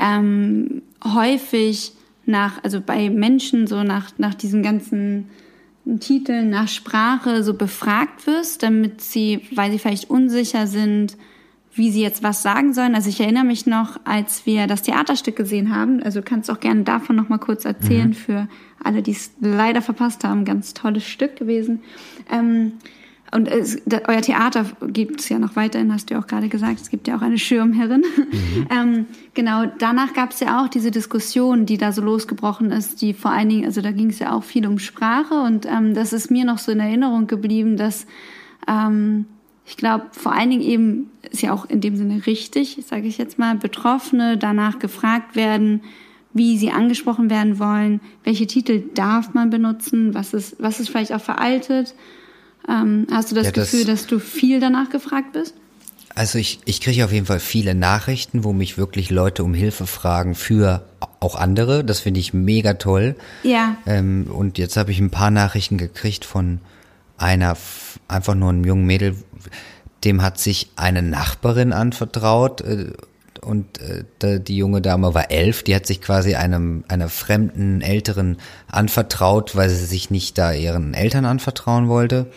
[0.00, 1.92] ähm, häufig
[2.26, 5.30] nach, also bei Menschen so nach, nach diesen ganzen
[6.00, 11.16] Titeln, nach Sprache so befragt wirst, damit sie, weil sie vielleicht unsicher sind,
[11.74, 12.94] wie sie jetzt was sagen sollen.
[12.94, 16.60] Also ich erinnere mich noch, als wir das Theaterstück gesehen haben, also du kannst auch
[16.60, 18.14] gerne davon noch mal kurz erzählen mhm.
[18.14, 18.48] für
[18.82, 20.44] alle, die es leider verpasst haben.
[20.44, 21.82] Ganz tolles Stück gewesen.
[22.30, 22.72] Ähm,
[23.34, 26.48] und es, da, euer Theater gibt es ja noch weiterhin, hast du ja auch gerade
[26.48, 26.80] gesagt.
[26.80, 28.04] Es gibt ja auch eine Schirmherrin.
[28.16, 28.66] Mhm.
[28.70, 33.12] ähm, genau, danach gab es ja auch diese Diskussion, die da so losgebrochen ist, die
[33.12, 36.12] vor allen Dingen, also da ging es ja auch viel um Sprache und ähm, das
[36.12, 38.06] ist mir noch so in Erinnerung geblieben, dass
[38.68, 39.26] ähm,
[39.66, 43.18] ich glaube, vor allen Dingen eben ist ja auch in dem Sinne richtig, sage ich
[43.18, 45.80] jetzt mal, Betroffene danach gefragt werden,
[46.32, 51.12] wie sie angesprochen werden wollen, welche Titel darf man benutzen, was ist, was ist vielleicht
[51.12, 51.94] auch veraltet.
[52.68, 55.54] Ähm, hast du das, ja, das Gefühl, dass du viel danach gefragt bist?
[56.14, 59.86] Also ich, ich kriege auf jeden Fall viele Nachrichten, wo mich wirklich Leute um Hilfe
[59.86, 60.84] fragen für
[61.18, 61.84] auch andere.
[61.84, 63.16] Das finde ich mega toll.
[63.42, 63.76] Ja.
[63.84, 66.60] Ähm, und jetzt habe ich ein paar Nachrichten gekriegt von
[67.16, 67.56] einer,
[68.06, 69.16] einfach nur einem jungen Mädel,
[70.04, 72.60] dem hat sich eine Nachbarin anvertraut.
[72.60, 72.92] Äh,
[73.44, 78.38] und äh, die junge Dame war elf, die hat sich quasi einem einer fremden Älteren
[78.66, 82.30] anvertraut, weil sie sich nicht da ihren Eltern anvertrauen wollte.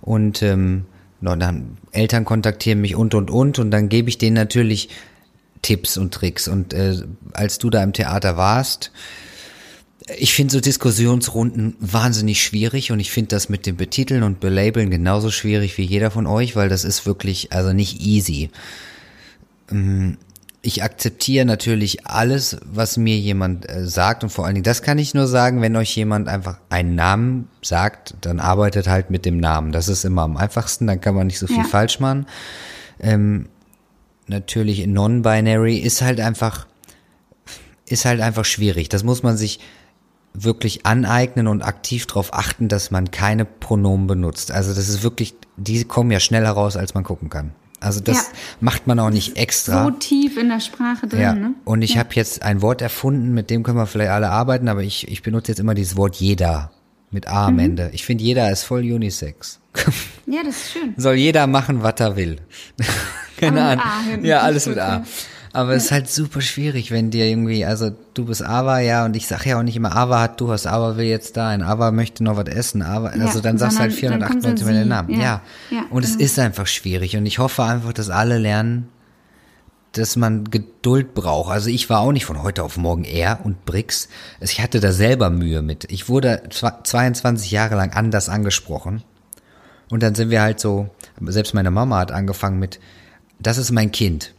[0.00, 0.86] Und ähm,
[1.20, 4.90] dann Eltern kontaktieren mich und und und und dann gebe ich denen natürlich
[5.62, 6.48] Tipps und Tricks.
[6.48, 6.96] Und äh,
[7.32, 8.92] als du da im Theater warst,
[10.18, 14.90] ich finde so Diskussionsrunden wahnsinnig schwierig und ich finde das mit dem Betiteln und Belabeln
[14.90, 18.50] genauso schwierig wie jeder von euch, weil das ist wirklich also nicht easy.
[19.70, 20.18] Ähm,
[20.64, 24.98] ich akzeptiere natürlich alles, was mir jemand äh, sagt und vor allen Dingen, das kann
[24.98, 29.36] ich nur sagen, wenn euch jemand einfach einen Namen sagt, dann arbeitet halt mit dem
[29.36, 29.72] Namen.
[29.72, 31.64] Das ist immer am einfachsten, dann kann man nicht so viel ja.
[31.64, 32.26] falsch machen.
[32.98, 33.48] Ähm,
[34.26, 36.66] natürlich non-binary ist halt einfach,
[37.86, 38.88] ist halt einfach schwierig.
[38.88, 39.60] Das muss man sich
[40.32, 44.50] wirklich aneignen und aktiv darauf achten, dass man keine Pronomen benutzt.
[44.50, 47.52] Also das ist wirklich, die kommen ja schneller raus, als man gucken kann.
[47.84, 48.22] Also das ja.
[48.60, 49.84] macht man auch nicht extra.
[49.84, 51.20] So tief in der Sprache drin.
[51.20, 51.34] Ja.
[51.34, 51.54] Ne?
[51.64, 52.00] Und ich ja.
[52.00, 55.22] habe jetzt ein Wort erfunden, mit dem können wir vielleicht alle arbeiten, aber ich, ich
[55.22, 56.70] benutze jetzt immer dieses Wort jeder
[57.10, 57.60] mit A am mhm.
[57.60, 57.90] Ende.
[57.92, 59.60] Ich finde, jeder ist voll Unisex.
[60.26, 60.94] Ja, das ist schön.
[60.96, 62.38] Soll jeder machen, was er will.
[63.36, 64.24] Keine Ahnung.
[64.24, 65.04] Ja, alles mit A.
[65.54, 69.14] Aber es ist halt super schwierig, wenn dir irgendwie, also du bist Ava, ja, und
[69.14, 71.62] ich sag ja auch nicht immer, Ava hat, du hast, Ava will jetzt da, ein
[71.62, 75.10] Ava möchte noch was essen, Ava, also dann sagst du halt 498 Mal den Namen.
[75.10, 75.20] Ja.
[75.20, 75.42] ja.
[75.70, 76.14] ja und genau.
[76.14, 78.88] es ist einfach schwierig und ich hoffe einfach, dass alle lernen,
[79.92, 81.52] dass man Geduld braucht.
[81.52, 84.08] Also ich war auch nicht von heute auf morgen er und Brix.
[84.40, 85.84] Ich hatte da selber Mühe mit.
[85.88, 89.04] Ich wurde 22 Jahre lang anders angesprochen.
[89.88, 90.90] Und dann sind wir halt so,
[91.20, 92.80] selbst meine Mama hat angefangen mit,
[93.38, 94.34] das ist mein Kind.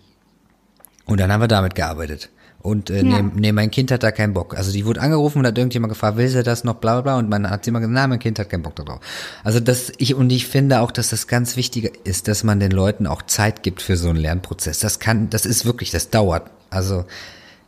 [1.05, 2.29] Und dann haben wir damit gearbeitet.
[2.65, 3.21] Und äh, ja.
[3.21, 4.57] nee, nee, mein Kind hat da keinen Bock.
[4.57, 7.19] Also die wurde angerufen und hat irgendjemand gefragt, will sie das noch, bla bla bla.
[7.19, 9.01] Und man hat immer gesagt, na, mein Kind hat keinen Bock darauf.
[9.43, 12.71] Also das, ich, und ich finde auch, dass das ganz wichtig ist, dass man den
[12.71, 14.79] Leuten auch Zeit gibt für so einen Lernprozess.
[14.79, 16.49] Das kann, das ist wirklich, das dauert.
[16.71, 17.05] Also,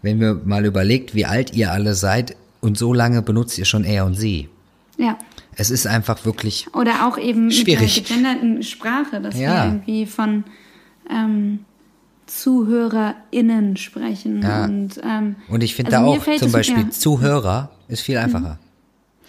[0.02, 3.84] wenn wir mal überlegt, wie alt ihr alle seid und so lange benutzt ihr schon
[3.84, 4.50] er und sie.
[4.97, 5.19] Ja.
[5.56, 6.73] Es ist einfach wirklich.
[6.73, 7.97] Oder auch eben schwierig.
[7.97, 9.54] mit der gegenderten Sprache, dass ja.
[9.54, 10.43] wir irgendwie von,
[11.08, 11.60] ähm,
[12.28, 14.42] ZuhörerInnen sprechen.
[14.42, 14.66] Ja.
[14.66, 16.90] Und, ähm, und ich finde also da auch zum Beispiel ja.
[16.90, 18.60] Zuhörer ist viel einfacher.
[18.62, 18.68] Mhm.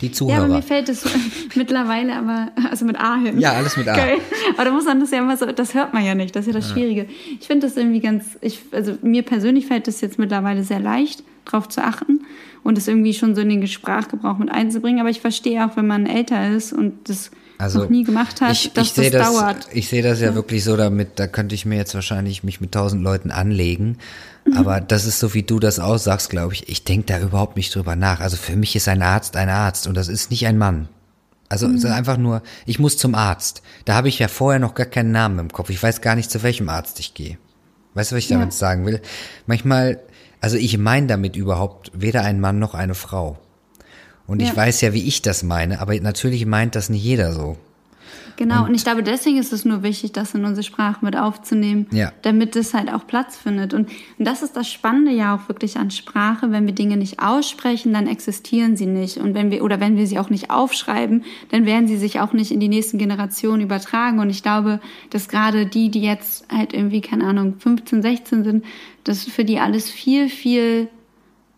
[0.01, 0.39] Die Zuhörer.
[0.39, 1.05] Ja, aber mir fällt es
[1.57, 3.41] mittlerweile aber, also mit A hin.
[3.41, 3.93] Ja, alles mit A.
[3.93, 4.19] Okay.
[4.55, 6.55] Aber da muss man das ja immer so, das hört man ja nicht, das ist
[6.55, 7.07] ja das Schwierige.
[7.41, 11.25] Ich finde das irgendwie ganz, ich, also mir persönlich fällt es jetzt mittlerweile sehr leicht,
[11.45, 12.21] drauf zu achten
[12.63, 15.01] und es irgendwie schon so in den Sprachgebrauch mit einzubringen.
[15.01, 18.53] Aber ich verstehe auch, wenn man älter ist und das also, noch nie gemacht hat,
[18.53, 19.69] ich, dass ich das, das, dauert.
[19.73, 22.61] Ich sehe das ja, ja, wirklich so damit, da könnte ich mir jetzt wahrscheinlich mich
[22.61, 23.99] mit tausend Leuten anlegen.
[24.45, 24.57] Mhm.
[24.57, 26.69] Aber das ist so, wie du das aussagst, glaube ich.
[26.69, 28.21] Ich denke da überhaupt nicht drüber nach.
[28.21, 30.89] Also für mich ist ein Arzt ein Arzt und das ist nicht ein Mann.
[31.49, 31.85] Also mhm.
[31.87, 33.63] einfach nur, ich muss zum Arzt.
[33.85, 35.71] Da habe ich ja vorher noch gar keinen Namen im Kopf.
[35.71, 37.39] Ich weiß gar nicht, zu welchem Arzt ich gehe.
[37.95, 38.59] Weißt du, was ich damit ja.
[38.59, 39.01] sagen will?
[39.47, 39.99] Manchmal,
[40.41, 43.39] also ich meine damit überhaupt weder ein Mann noch eine Frau.
[44.29, 44.49] Und ja.
[44.49, 47.57] ich weiß ja, wie ich das meine, aber natürlich meint das nicht jeder so.
[48.37, 51.17] Genau, und, und, ich glaube, deswegen ist es nur wichtig, das in unsere Sprache mit
[51.17, 52.13] aufzunehmen, ja.
[52.23, 53.75] damit es halt auch Platz findet.
[53.75, 56.53] Und, und das ist das Spannende ja auch wirklich an Sprache.
[56.53, 59.17] Wenn wir Dinge nicht aussprechen, dann existieren sie nicht.
[59.17, 62.33] Und wenn wir, oder wenn wir sie auch nicht aufschreiben, dann werden sie sich auch
[62.33, 64.21] nicht in die nächsten Generationen übertragen.
[64.21, 64.79] Und ich glaube,
[65.11, 68.65] dass gerade die, die jetzt halt irgendwie, keine Ahnung, 15, 16 sind,
[69.03, 70.89] dass für die alles viel, viel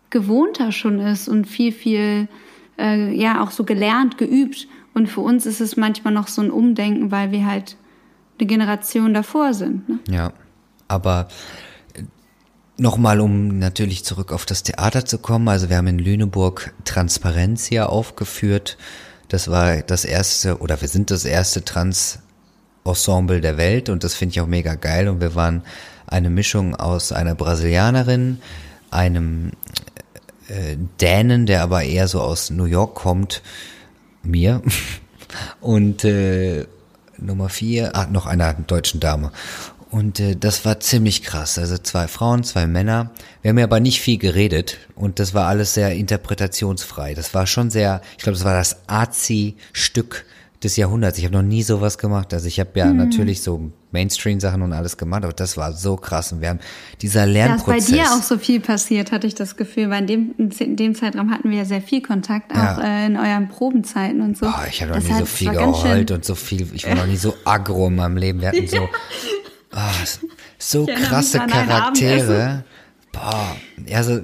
[0.08, 2.28] gewohnter schon ist und viel, viel,
[2.80, 4.66] äh, ja, auch so gelernt, geübt.
[4.94, 7.76] Und für uns ist es manchmal noch so ein Umdenken, weil wir halt
[8.38, 9.88] eine Generation davor sind.
[9.88, 9.98] Ne?
[10.08, 10.32] Ja,
[10.88, 11.28] aber
[11.94, 12.02] äh,
[12.78, 15.48] Nochmal, um natürlich zurück auf das Theater zu kommen.
[15.48, 18.78] Also wir haben in Lüneburg Transparenz hier aufgeführt.
[19.28, 24.32] Das war das erste, oder wir sind das erste Trans-Ensemble der Welt und das finde
[24.32, 25.08] ich auch mega geil.
[25.08, 25.62] Und wir waren
[26.06, 28.40] eine Mischung aus einer Brasilianerin,
[28.90, 29.52] einem
[30.50, 33.42] äh, Dänen, der aber eher so aus New York kommt,
[34.22, 34.62] mir.
[35.60, 36.66] Und äh,
[37.18, 39.30] Nummer vier, ah, noch einer deutschen Dame.
[39.90, 41.58] Und äh, das war ziemlich krass.
[41.58, 43.10] Also zwei Frauen, zwei Männer.
[43.42, 47.14] Wir haben ja aber nicht viel geredet und das war alles sehr interpretationsfrei.
[47.14, 50.24] Das war schon sehr, ich glaube, das war das Azi-Stück
[50.62, 51.18] des Jahrhunderts.
[51.18, 52.34] Ich habe noch nie sowas gemacht.
[52.34, 52.98] Also ich habe ja mhm.
[52.98, 56.32] natürlich so Mainstream-Sachen und alles gemacht, aber das war so krass.
[56.32, 56.60] Und wir haben
[57.00, 57.66] dieser Lernprozess.
[57.66, 60.50] Da ist bei dir auch so viel passiert, hatte ich das Gefühl, weil in dem,
[60.58, 63.04] in dem Zeitraum hatten wir ja sehr viel Kontakt, auch ja.
[63.04, 64.46] äh, in euren Probenzeiten und so.
[64.46, 67.16] Oh, ich habe noch nie so viel geheult und so viel, ich war noch nie
[67.16, 68.40] so aggro in meinem Leben.
[68.40, 68.88] Wir hatten so,
[69.72, 69.78] oh,
[70.58, 72.64] so krasse Charaktere.
[73.12, 73.56] Boah,
[73.92, 74.20] also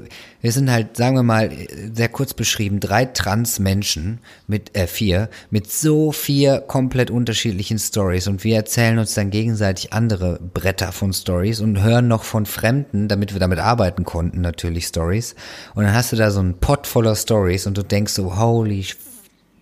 [0.46, 1.50] wir sind halt, sagen wir mal,
[1.92, 8.44] sehr kurz beschrieben, drei Trans-Menschen mit, äh, vier, mit so vier komplett unterschiedlichen Stories und
[8.44, 13.32] wir erzählen uns dann gegenseitig andere Bretter von Stories und hören noch von Fremden, damit
[13.32, 15.34] wir damit arbeiten konnten, natürlich Stories.
[15.74, 18.86] Und dann hast du da so einen Pot voller Stories und du denkst so, holy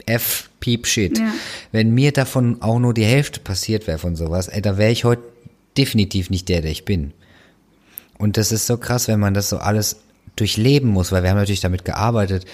[0.04, 1.18] F, Peep Shit.
[1.18, 1.32] Ja.
[1.72, 5.06] Wenn mir davon auch nur die Hälfte passiert wäre von sowas, ey, da wäre ich
[5.06, 5.22] heute
[5.78, 7.14] definitiv nicht der, der ich bin.
[8.18, 10.03] Und das ist so krass, wenn man das so alles
[10.36, 12.44] durchleben muss, weil wir haben natürlich damit gearbeitet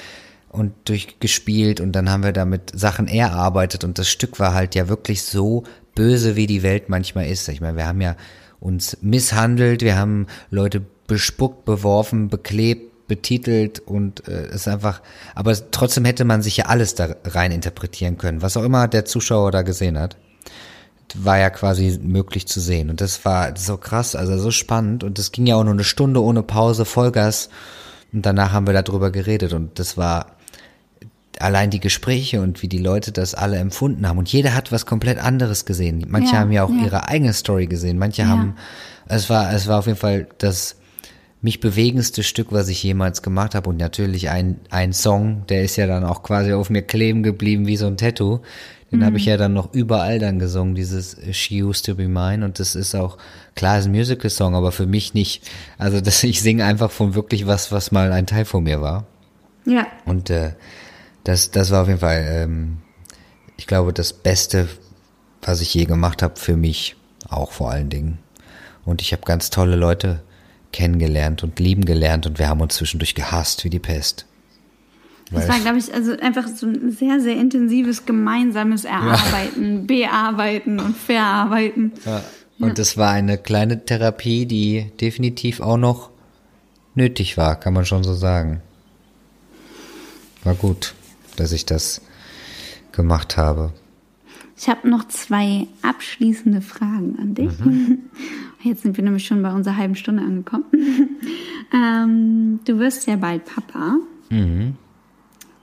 [0.49, 4.89] und durchgespielt und dann haben wir damit Sachen erarbeitet und das Stück war halt ja
[4.89, 5.65] wirklich so
[5.95, 7.49] böse, wie die Welt manchmal ist.
[7.49, 8.17] Ich meine, wir haben ja
[8.59, 15.03] uns misshandelt, wir haben Leute bespuckt, beworfen, beklebt, betitelt und äh, ist einfach,
[15.35, 19.05] aber trotzdem hätte man sich ja alles da rein interpretieren können, was auch immer der
[19.05, 20.17] Zuschauer da gesehen hat
[21.25, 22.91] war ja quasi möglich zu sehen.
[22.91, 25.05] Und das war so krass, also so spannend.
[25.05, 27.51] Und das ging ja auch nur eine Stunde ohne Pause, Vollgas.
[28.13, 29.53] Und danach haben wir darüber geredet.
[29.53, 30.37] Und das war
[31.39, 34.19] allein die Gespräche und wie die Leute das alle empfunden haben.
[34.19, 36.05] Und jeder hat was komplett anderes gesehen.
[36.09, 36.85] Manche ja, haben ja auch ja.
[36.85, 37.99] ihre eigene Story gesehen.
[37.99, 38.29] Manche ja.
[38.29, 38.57] haben,
[39.07, 40.77] es war, es war auf jeden Fall das
[41.43, 43.71] mich bewegendste Stück, was ich jemals gemacht habe.
[43.71, 47.67] Und natürlich ein, ein Song, der ist ja dann auch quasi auf mir kleben geblieben
[47.67, 48.41] wie so ein Tattoo.
[48.91, 49.05] Den mhm.
[49.05, 52.45] habe ich ja dann noch überall dann gesungen, dieses She Used to Be Mine.
[52.45, 53.19] Und das ist auch,
[53.55, 55.49] klar, ist ein Musical-Song, aber für mich nicht.
[55.79, 59.07] Also das, ich singe einfach von wirklich was, was mal ein Teil von mir war.
[59.65, 59.87] Ja.
[60.05, 60.53] Und äh,
[61.25, 62.79] das, das war auf jeden Fall, ähm,
[63.57, 64.69] ich glaube, das Beste,
[65.43, 66.97] was ich je gemacht habe, für mich
[67.29, 68.19] auch vor allen Dingen.
[68.85, 70.23] Und ich habe ganz tolle Leute
[70.73, 74.27] kennengelernt und lieben gelernt und wir haben uns zwischendurch gehasst wie die Pest.
[75.33, 79.81] Das war, glaube ich, also einfach so ein sehr, sehr intensives gemeinsames Erarbeiten, ja.
[79.87, 81.93] Bearbeiten und Verarbeiten.
[82.05, 82.23] Ja.
[82.59, 82.75] Und ja.
[82.75, 86.11] das war eine kleine Therapie, die definitiv auch noch
[86.95, 88.61] nötig war, kann man schon so sagen.
[90.45, 90.95] War gut,
[91.37, 92.01] dass ich das
[92.93, 93.73] gemacht habe.
[94.57, 97.59] Ich habe noch zwei abschließende Fragen an dich.
[97.61, 98.01] Mhm.
[98.63, 100.65] Jetzt sind wir nämlich schon bei unserer halben Stunde angekommen.
[101.73, 103.97] ähm, du wirst ja bald Papa.
[104.29, 104.77] Mhm.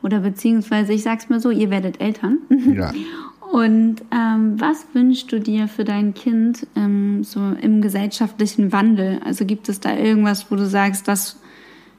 [0.04, 2.40] Oder beziehungsweise, ich sag's mal so, ihr werdet Eltern.
[2.74, 2.94] Ja.
[3.52, 9.22] Und ähm, was wünschst du dir für dein Kind ähm, so im gesellschaftlichen Wandel?
[9.24, 11.38] Also gibt es da irgendwas, wo du sagst, dass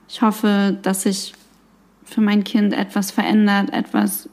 [0.08, 1.34] ich hoffe, dass sich
[2.04, 4.28] für mein Kind etwas verändert, etwas,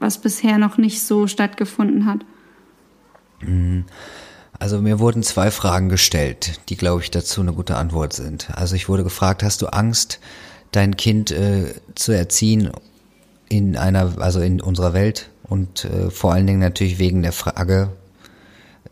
[0.00, 2.24] was bisher noch nicht so stattgefunden hat?
[3.40, 3.84] Mhm.
[4.58, 8.50] Also mir wurden zwei Fragen gestellt, die, glaube ich, dazu eine gute Antwort sind.
[8.56, 10.18] Also ich wurde gefragt, hast du Angst,
[10.72, 12.70] dein Kind äh, zu erziehen
[13.48, 17.90] in einer, also in unserer Welt und äh, vor allen Dingen natürlich wegen der Frage,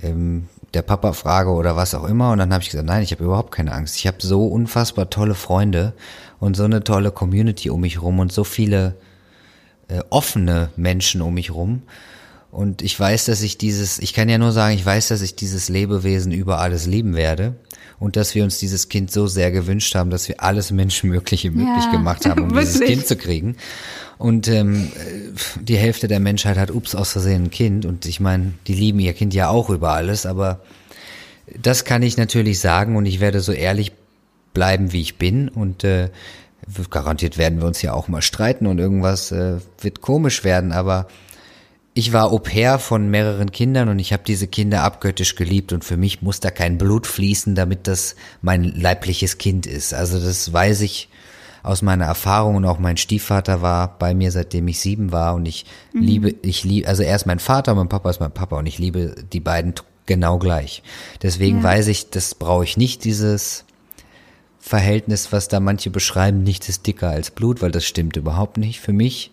[0.03, 2.33] ähm, der Papa-Frage oder was auch immer.
[2.33, 3.97] Und dann habe ich gesagt, nein, ich habe überhaupt keine Angst.
[3.97, 5.93] Ich habe so unfassbar tolle Freunde
[6.39, 8.95] und so eine tolle Community um mich rum und so viele
[9.89, 11.83] äh, offene Menschen um mich rum.
[12.51, 15.37] Und ich weiß, dass ich dieses, ich kann ja nur sagen, ich weiß, dass ich
[15.37, 17.55] dieses Lebewesen über alles lieben werde
[17.99, 21.85] und dass wir uns dieses Kind so sehr gewünscht haben, dass wir alles Menschenmögliche möglich
[21.85, 22.73] ja, gemacht haben, um wirklich.
[22.75, 23.57] dieses Kind zu kriegen.
[24.19, 24.91] Und ähm,
[25.61, 27.85] die Hälfte der Menschheit hat, ups, aus Versehen ein Kind.
[27.87, 30.61] Und ich meine, die lieben ihr Kind ja auch über alles, aber
[31.61, 33.93] das kann ich natürlich sagen und ich werde so ehrlich
[34.53, 35.49] bleiben, wie ich bin.
[35.49, 36.11] Und äh,
[36.91, 41.07] garantiert werden wir uns ja auch mal streiten und irgendwas äh, wird komisch werden, aber
[41.99, 45.83] ich war Au pair von mehreren Kindern und ich habe diese Kinder abgöttisch geliebt und
[45.83, 49.95] für mich muss da kein Blut fließen, damit das mein leibliches Kind ist.
[49.95, 51.09] Also das weiß ich
[51.63, 55.47] aus meiner Erfahrung und auch mein Stiefvater war bei mir, seitdem ich sieben war und
[55.47, 56.03] ich mhm.
[56.03, 58.67] liebe, ich liebe, also er ist mein Vater und mein Papa ist mein Papa und
[58.67, 59.73] ich liebe die beiden
[60.05, 60.83] genau gleich.
[61.23, 61.65] Deswegen ja.
[61.65, 63.65] weiß ich, das brauche ich nicht, dieses
[64.61, 68.81] Verhältnis, was da manche beschreiben, nichts ist dicker als Blut, weil das stimmt überhaupt nicht
[68.81, 69.33] für mich.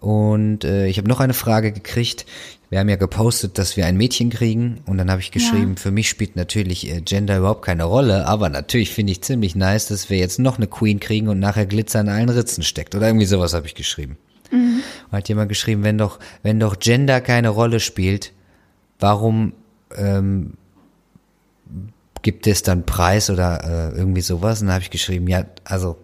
[0.00, 2.24] Und äh, ich habe noch eine Frage gekriegt.
[2.70, 5.82] Wir haben ja gepostet, dass wir ein Mädchen kriegen und dann habe ich geschrieben, ja.
[5.82, 9.88] für mich spielt natürlich äh, Gender überhaupt keine Rolle, aber natürlich finde ich ziemlich nice,
[9.88, 13.08] dass wir jetzt noch eine Queen kriegen und nachher Glitzer in allen Ritzen steckt oder
[13.08, 14.16] irgendwie sowas habe ich geschrieben.
[14.52, 14.82] Mhm.
[15.10, 18.32] Und hat jemand geschrieben, wenn doch wenn doch Gender keine Rolle spielt,
[19.00, 19.52] warum
[19.96, 20.54] ähm,
[22.22, 24.60] gibt es dann Preis oder äh, irgendwie sowas?
[24.60, 25.98] Und dann habe ich geschrieben, ja, also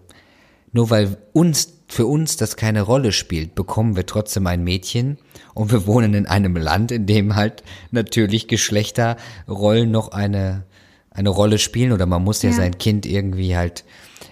[0.73, 5.17] nur weil uns für uns das keine Rolle spielt, bekommen wir trotzdem ein Mädchen
[5.53, 10.65] und wir wohnen in einem Land, in dem halt natürlich Geschlechterrollen noch eine,
[11.11, 13.85] eine Rolle spielen oder man muss ja, ja sein Kind irgendwie halt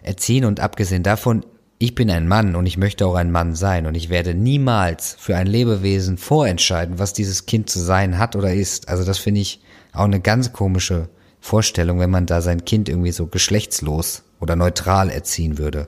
[0.03, 1.45] erziehen und abgesehen davon,
[1.77, 5.15] ich bin ein Mann und ich möchte auch ein Mann sein und ich werde niemals
[5.19, 8.87] für ein Lebewesen vorentscheiden, was dieses Kind zu sein hat oder ist.
[8.87, 11.09] Also das finde ich auch eine ganz komische
[11.41, 15.87] Vorstellung, wenn man da sein Kind irgendwie so geschlechtslos oder neutral erziehen würde.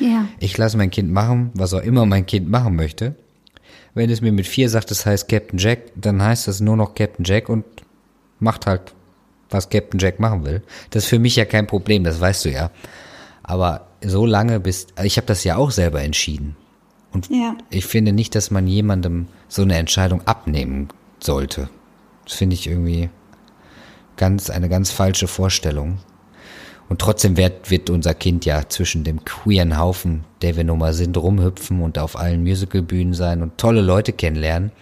[0.00, 0.26] Ja.
[0.38, 3.14] Ich lasse mein Kind machen, was auch immer mein Kind machen möchte.
[3.94, 6.94] Wenn es mir mit vier sagt, es heißt Captain Jack, dann heißt das nur noch
[6.94, 7.64] Captain Jack und
[8.38, 8.94] macht halt,
[9.50, 10.62] was Captain Jack machen will.
[10.90, 12.70] Das ist für mich ja kein Problem, das weißt du ja.
[13.42, 16.56] Aber so lange bis, ich habe das ja auch selber entschieden.
[17.12, 17.56] Und ja.
[17.70, 20.88] ich finde nicht, dass man jemandem so eine Entscheidung abnehmen
[21.18, 21.68] sollte.
[22.24, 23.10] Das finde ich irgendwie
[24.16, 25.98] ganz, eine ganz falsche Vorstellung.
[26.90, 30.92] Und trotzdem wird, wird unser Kind ja zwischen dem queeren Haufen, der wir nun mal
[30.92, 34.72] sind, rumhüpfen und auf allen Musicalbühnen sein und tolle Leute kennenlernen.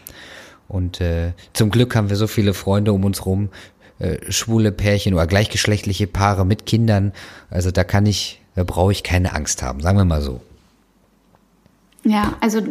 [0.68, 3.50] Und äh, zum Glück haben wir so viele Freunde um uns rum,
[3.98, 7.12] äh, schwule Pärchen oder gleichgeschlechtliche Paare mit Kindern.
[7.50, 10.40] Also da kann ich, da brauche ich keine Angst haben, sagen wir mal so.
[12.04, 12.62] Ja, also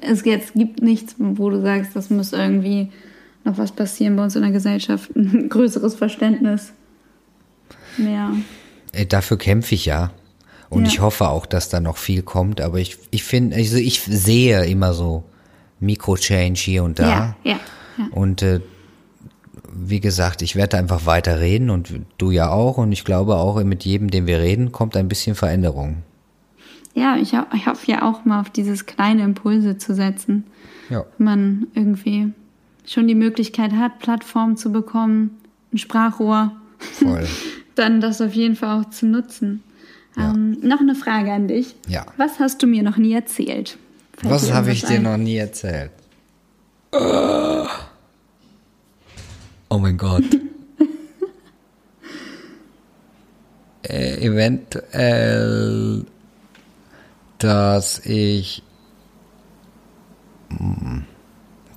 [0.00, 2.90] es jetzt gibt nichts, wo du sagst, das muss irgendwie
[3.44, 6.72] noch was passieren bei uns in der Gesellschaft, ein größeres Verständnis
[7.96, 8.32] mehr.
[8.92, 10.10] Äh, dafür kämpfe ich ja.
[10.68, 10.88] Und ja.
[10.88, 12.60] ich hoffe auch, dass da noch viel kommt.
[12.60, 15.24] Aber ich, ich finde, also ich sehe immer so
[15.80, 17.08] Mikro-Change hier und da.
[17.08, 17.60] Ja, ja,
[17.98, 18.06] ja.
[18.12, 18.60] Und äh,
[19.72, 22.78] wie gesagt, ich werde einfach weiter reden und du ja auch.
[22.78, 26.02] Und ich glaube auch, mit jedem, dem wir reden, kommt ein bisschen Veränderung.
[26.94, 30.44] Ja, ich, ich hoffe ja auch mal auf dieses kleine Impulse zu setzen.
[30.88, 31.04] Ja.
[31.18, 32.32] Wenn man irgendwie
[32.86, 35.38] schon die Möglichkeit hat, Plattformen zu bekommen,
[35.72, 36.52] ein Sprachrohr.
[36.80, 37.26] Voll.
[37.74, 39.62] dann das auf jeden Fall auch zu nutzen.
[40.16, 40.30] Ja.
[40.30, 41.74] Ähm, noch eine Frage an dich.
[41.88, 42.06] Ja.
[42.16, 43.78] Was hast du mir noch nie erzählt?
[44.22, 45.92] Was habe ich dir noch nie erzählt?
[46.92, 47.66] Oh,
[49.70, 50.24] oh mein Gott.
[53.82, 56.04] äh, eventuell,
[57.38, 58.62] dass ich.
[60.50, 61.04] Hm,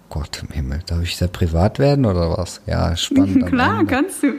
[0.10, 2.62] Gott im Himmel, darf ich sehr privat werden oder was?
[2.66, 3.45] Ja, spannend.
[3.47, 4.34] Klar, kannst du.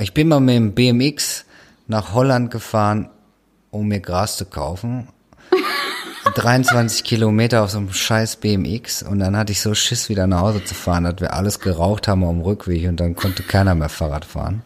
[0.00, 1.44] Ich bin mal mit dem BMX
[1.86, 3.10] nach Holland gefahren,
[3.70, 5.08] um mir Gras zu kaufen.
[6.34, 10.40] 23 Kilometer auf so einem scheiß BMX und dann hatte ich so Schiss, wieder nach
[10.40, 13.88] Hause zu fahren, dass wir alles geraucht haben am Rückweg und dann konnte keiner mehr
[13.88, 14.62] Fahrrad fahren.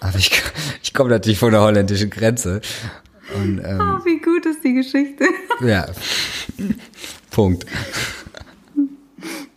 [0.00, 0.42] Aber ich,
[0.82, 2.60] ich komme natürlich von der holländischen Grenze.
[3.34, 5.24] Und, ähm, oh, wie gut ist die Geschichte.
[5.60, 5.86] Ja.
[7.30, 7.64] Punkt.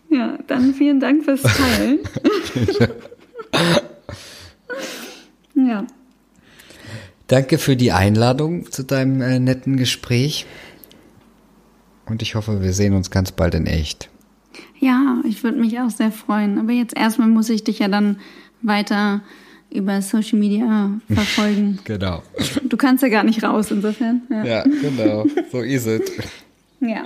[0.10, 2.00] Ja, dann vielen Dank fürs Teilen.
[5.68, 5.86] Ja.
[7.28, 10.46] Danke für die Einladung zu deinem äh, netten Gespräch.
[12.06, 14.10] Und ich hoffe, wir sehen uns ganz bald in echt.
[14.80, 16.58] Ja, ich würde mich auch sehr freuen.
[16.58, 18.18] Aber jetzt erstmal muss ich dich ja dann
[18.62, 19.22] weiter
[19.70, 21.80] über Social Media verfolgen.
[21.84, 22.24] genau.
[22.64, 24.22] Du kannst ja gar nicht raus, insofern.
[24.30, 25.26] Ja, ja genau.
[25.52, 26.10] So ist es.
[26.80, 27.04] ja.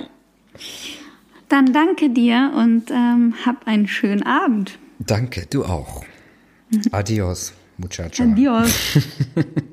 [1.48, 4.78] Dann danke dir und ähm, hab einen schönen Abend.
[5.00, 6.04] Danke, du auch.
[6.92, 7.52] Adios.
[7.82, 8.22] Muchacha.
[8.22, 8.70] Adios.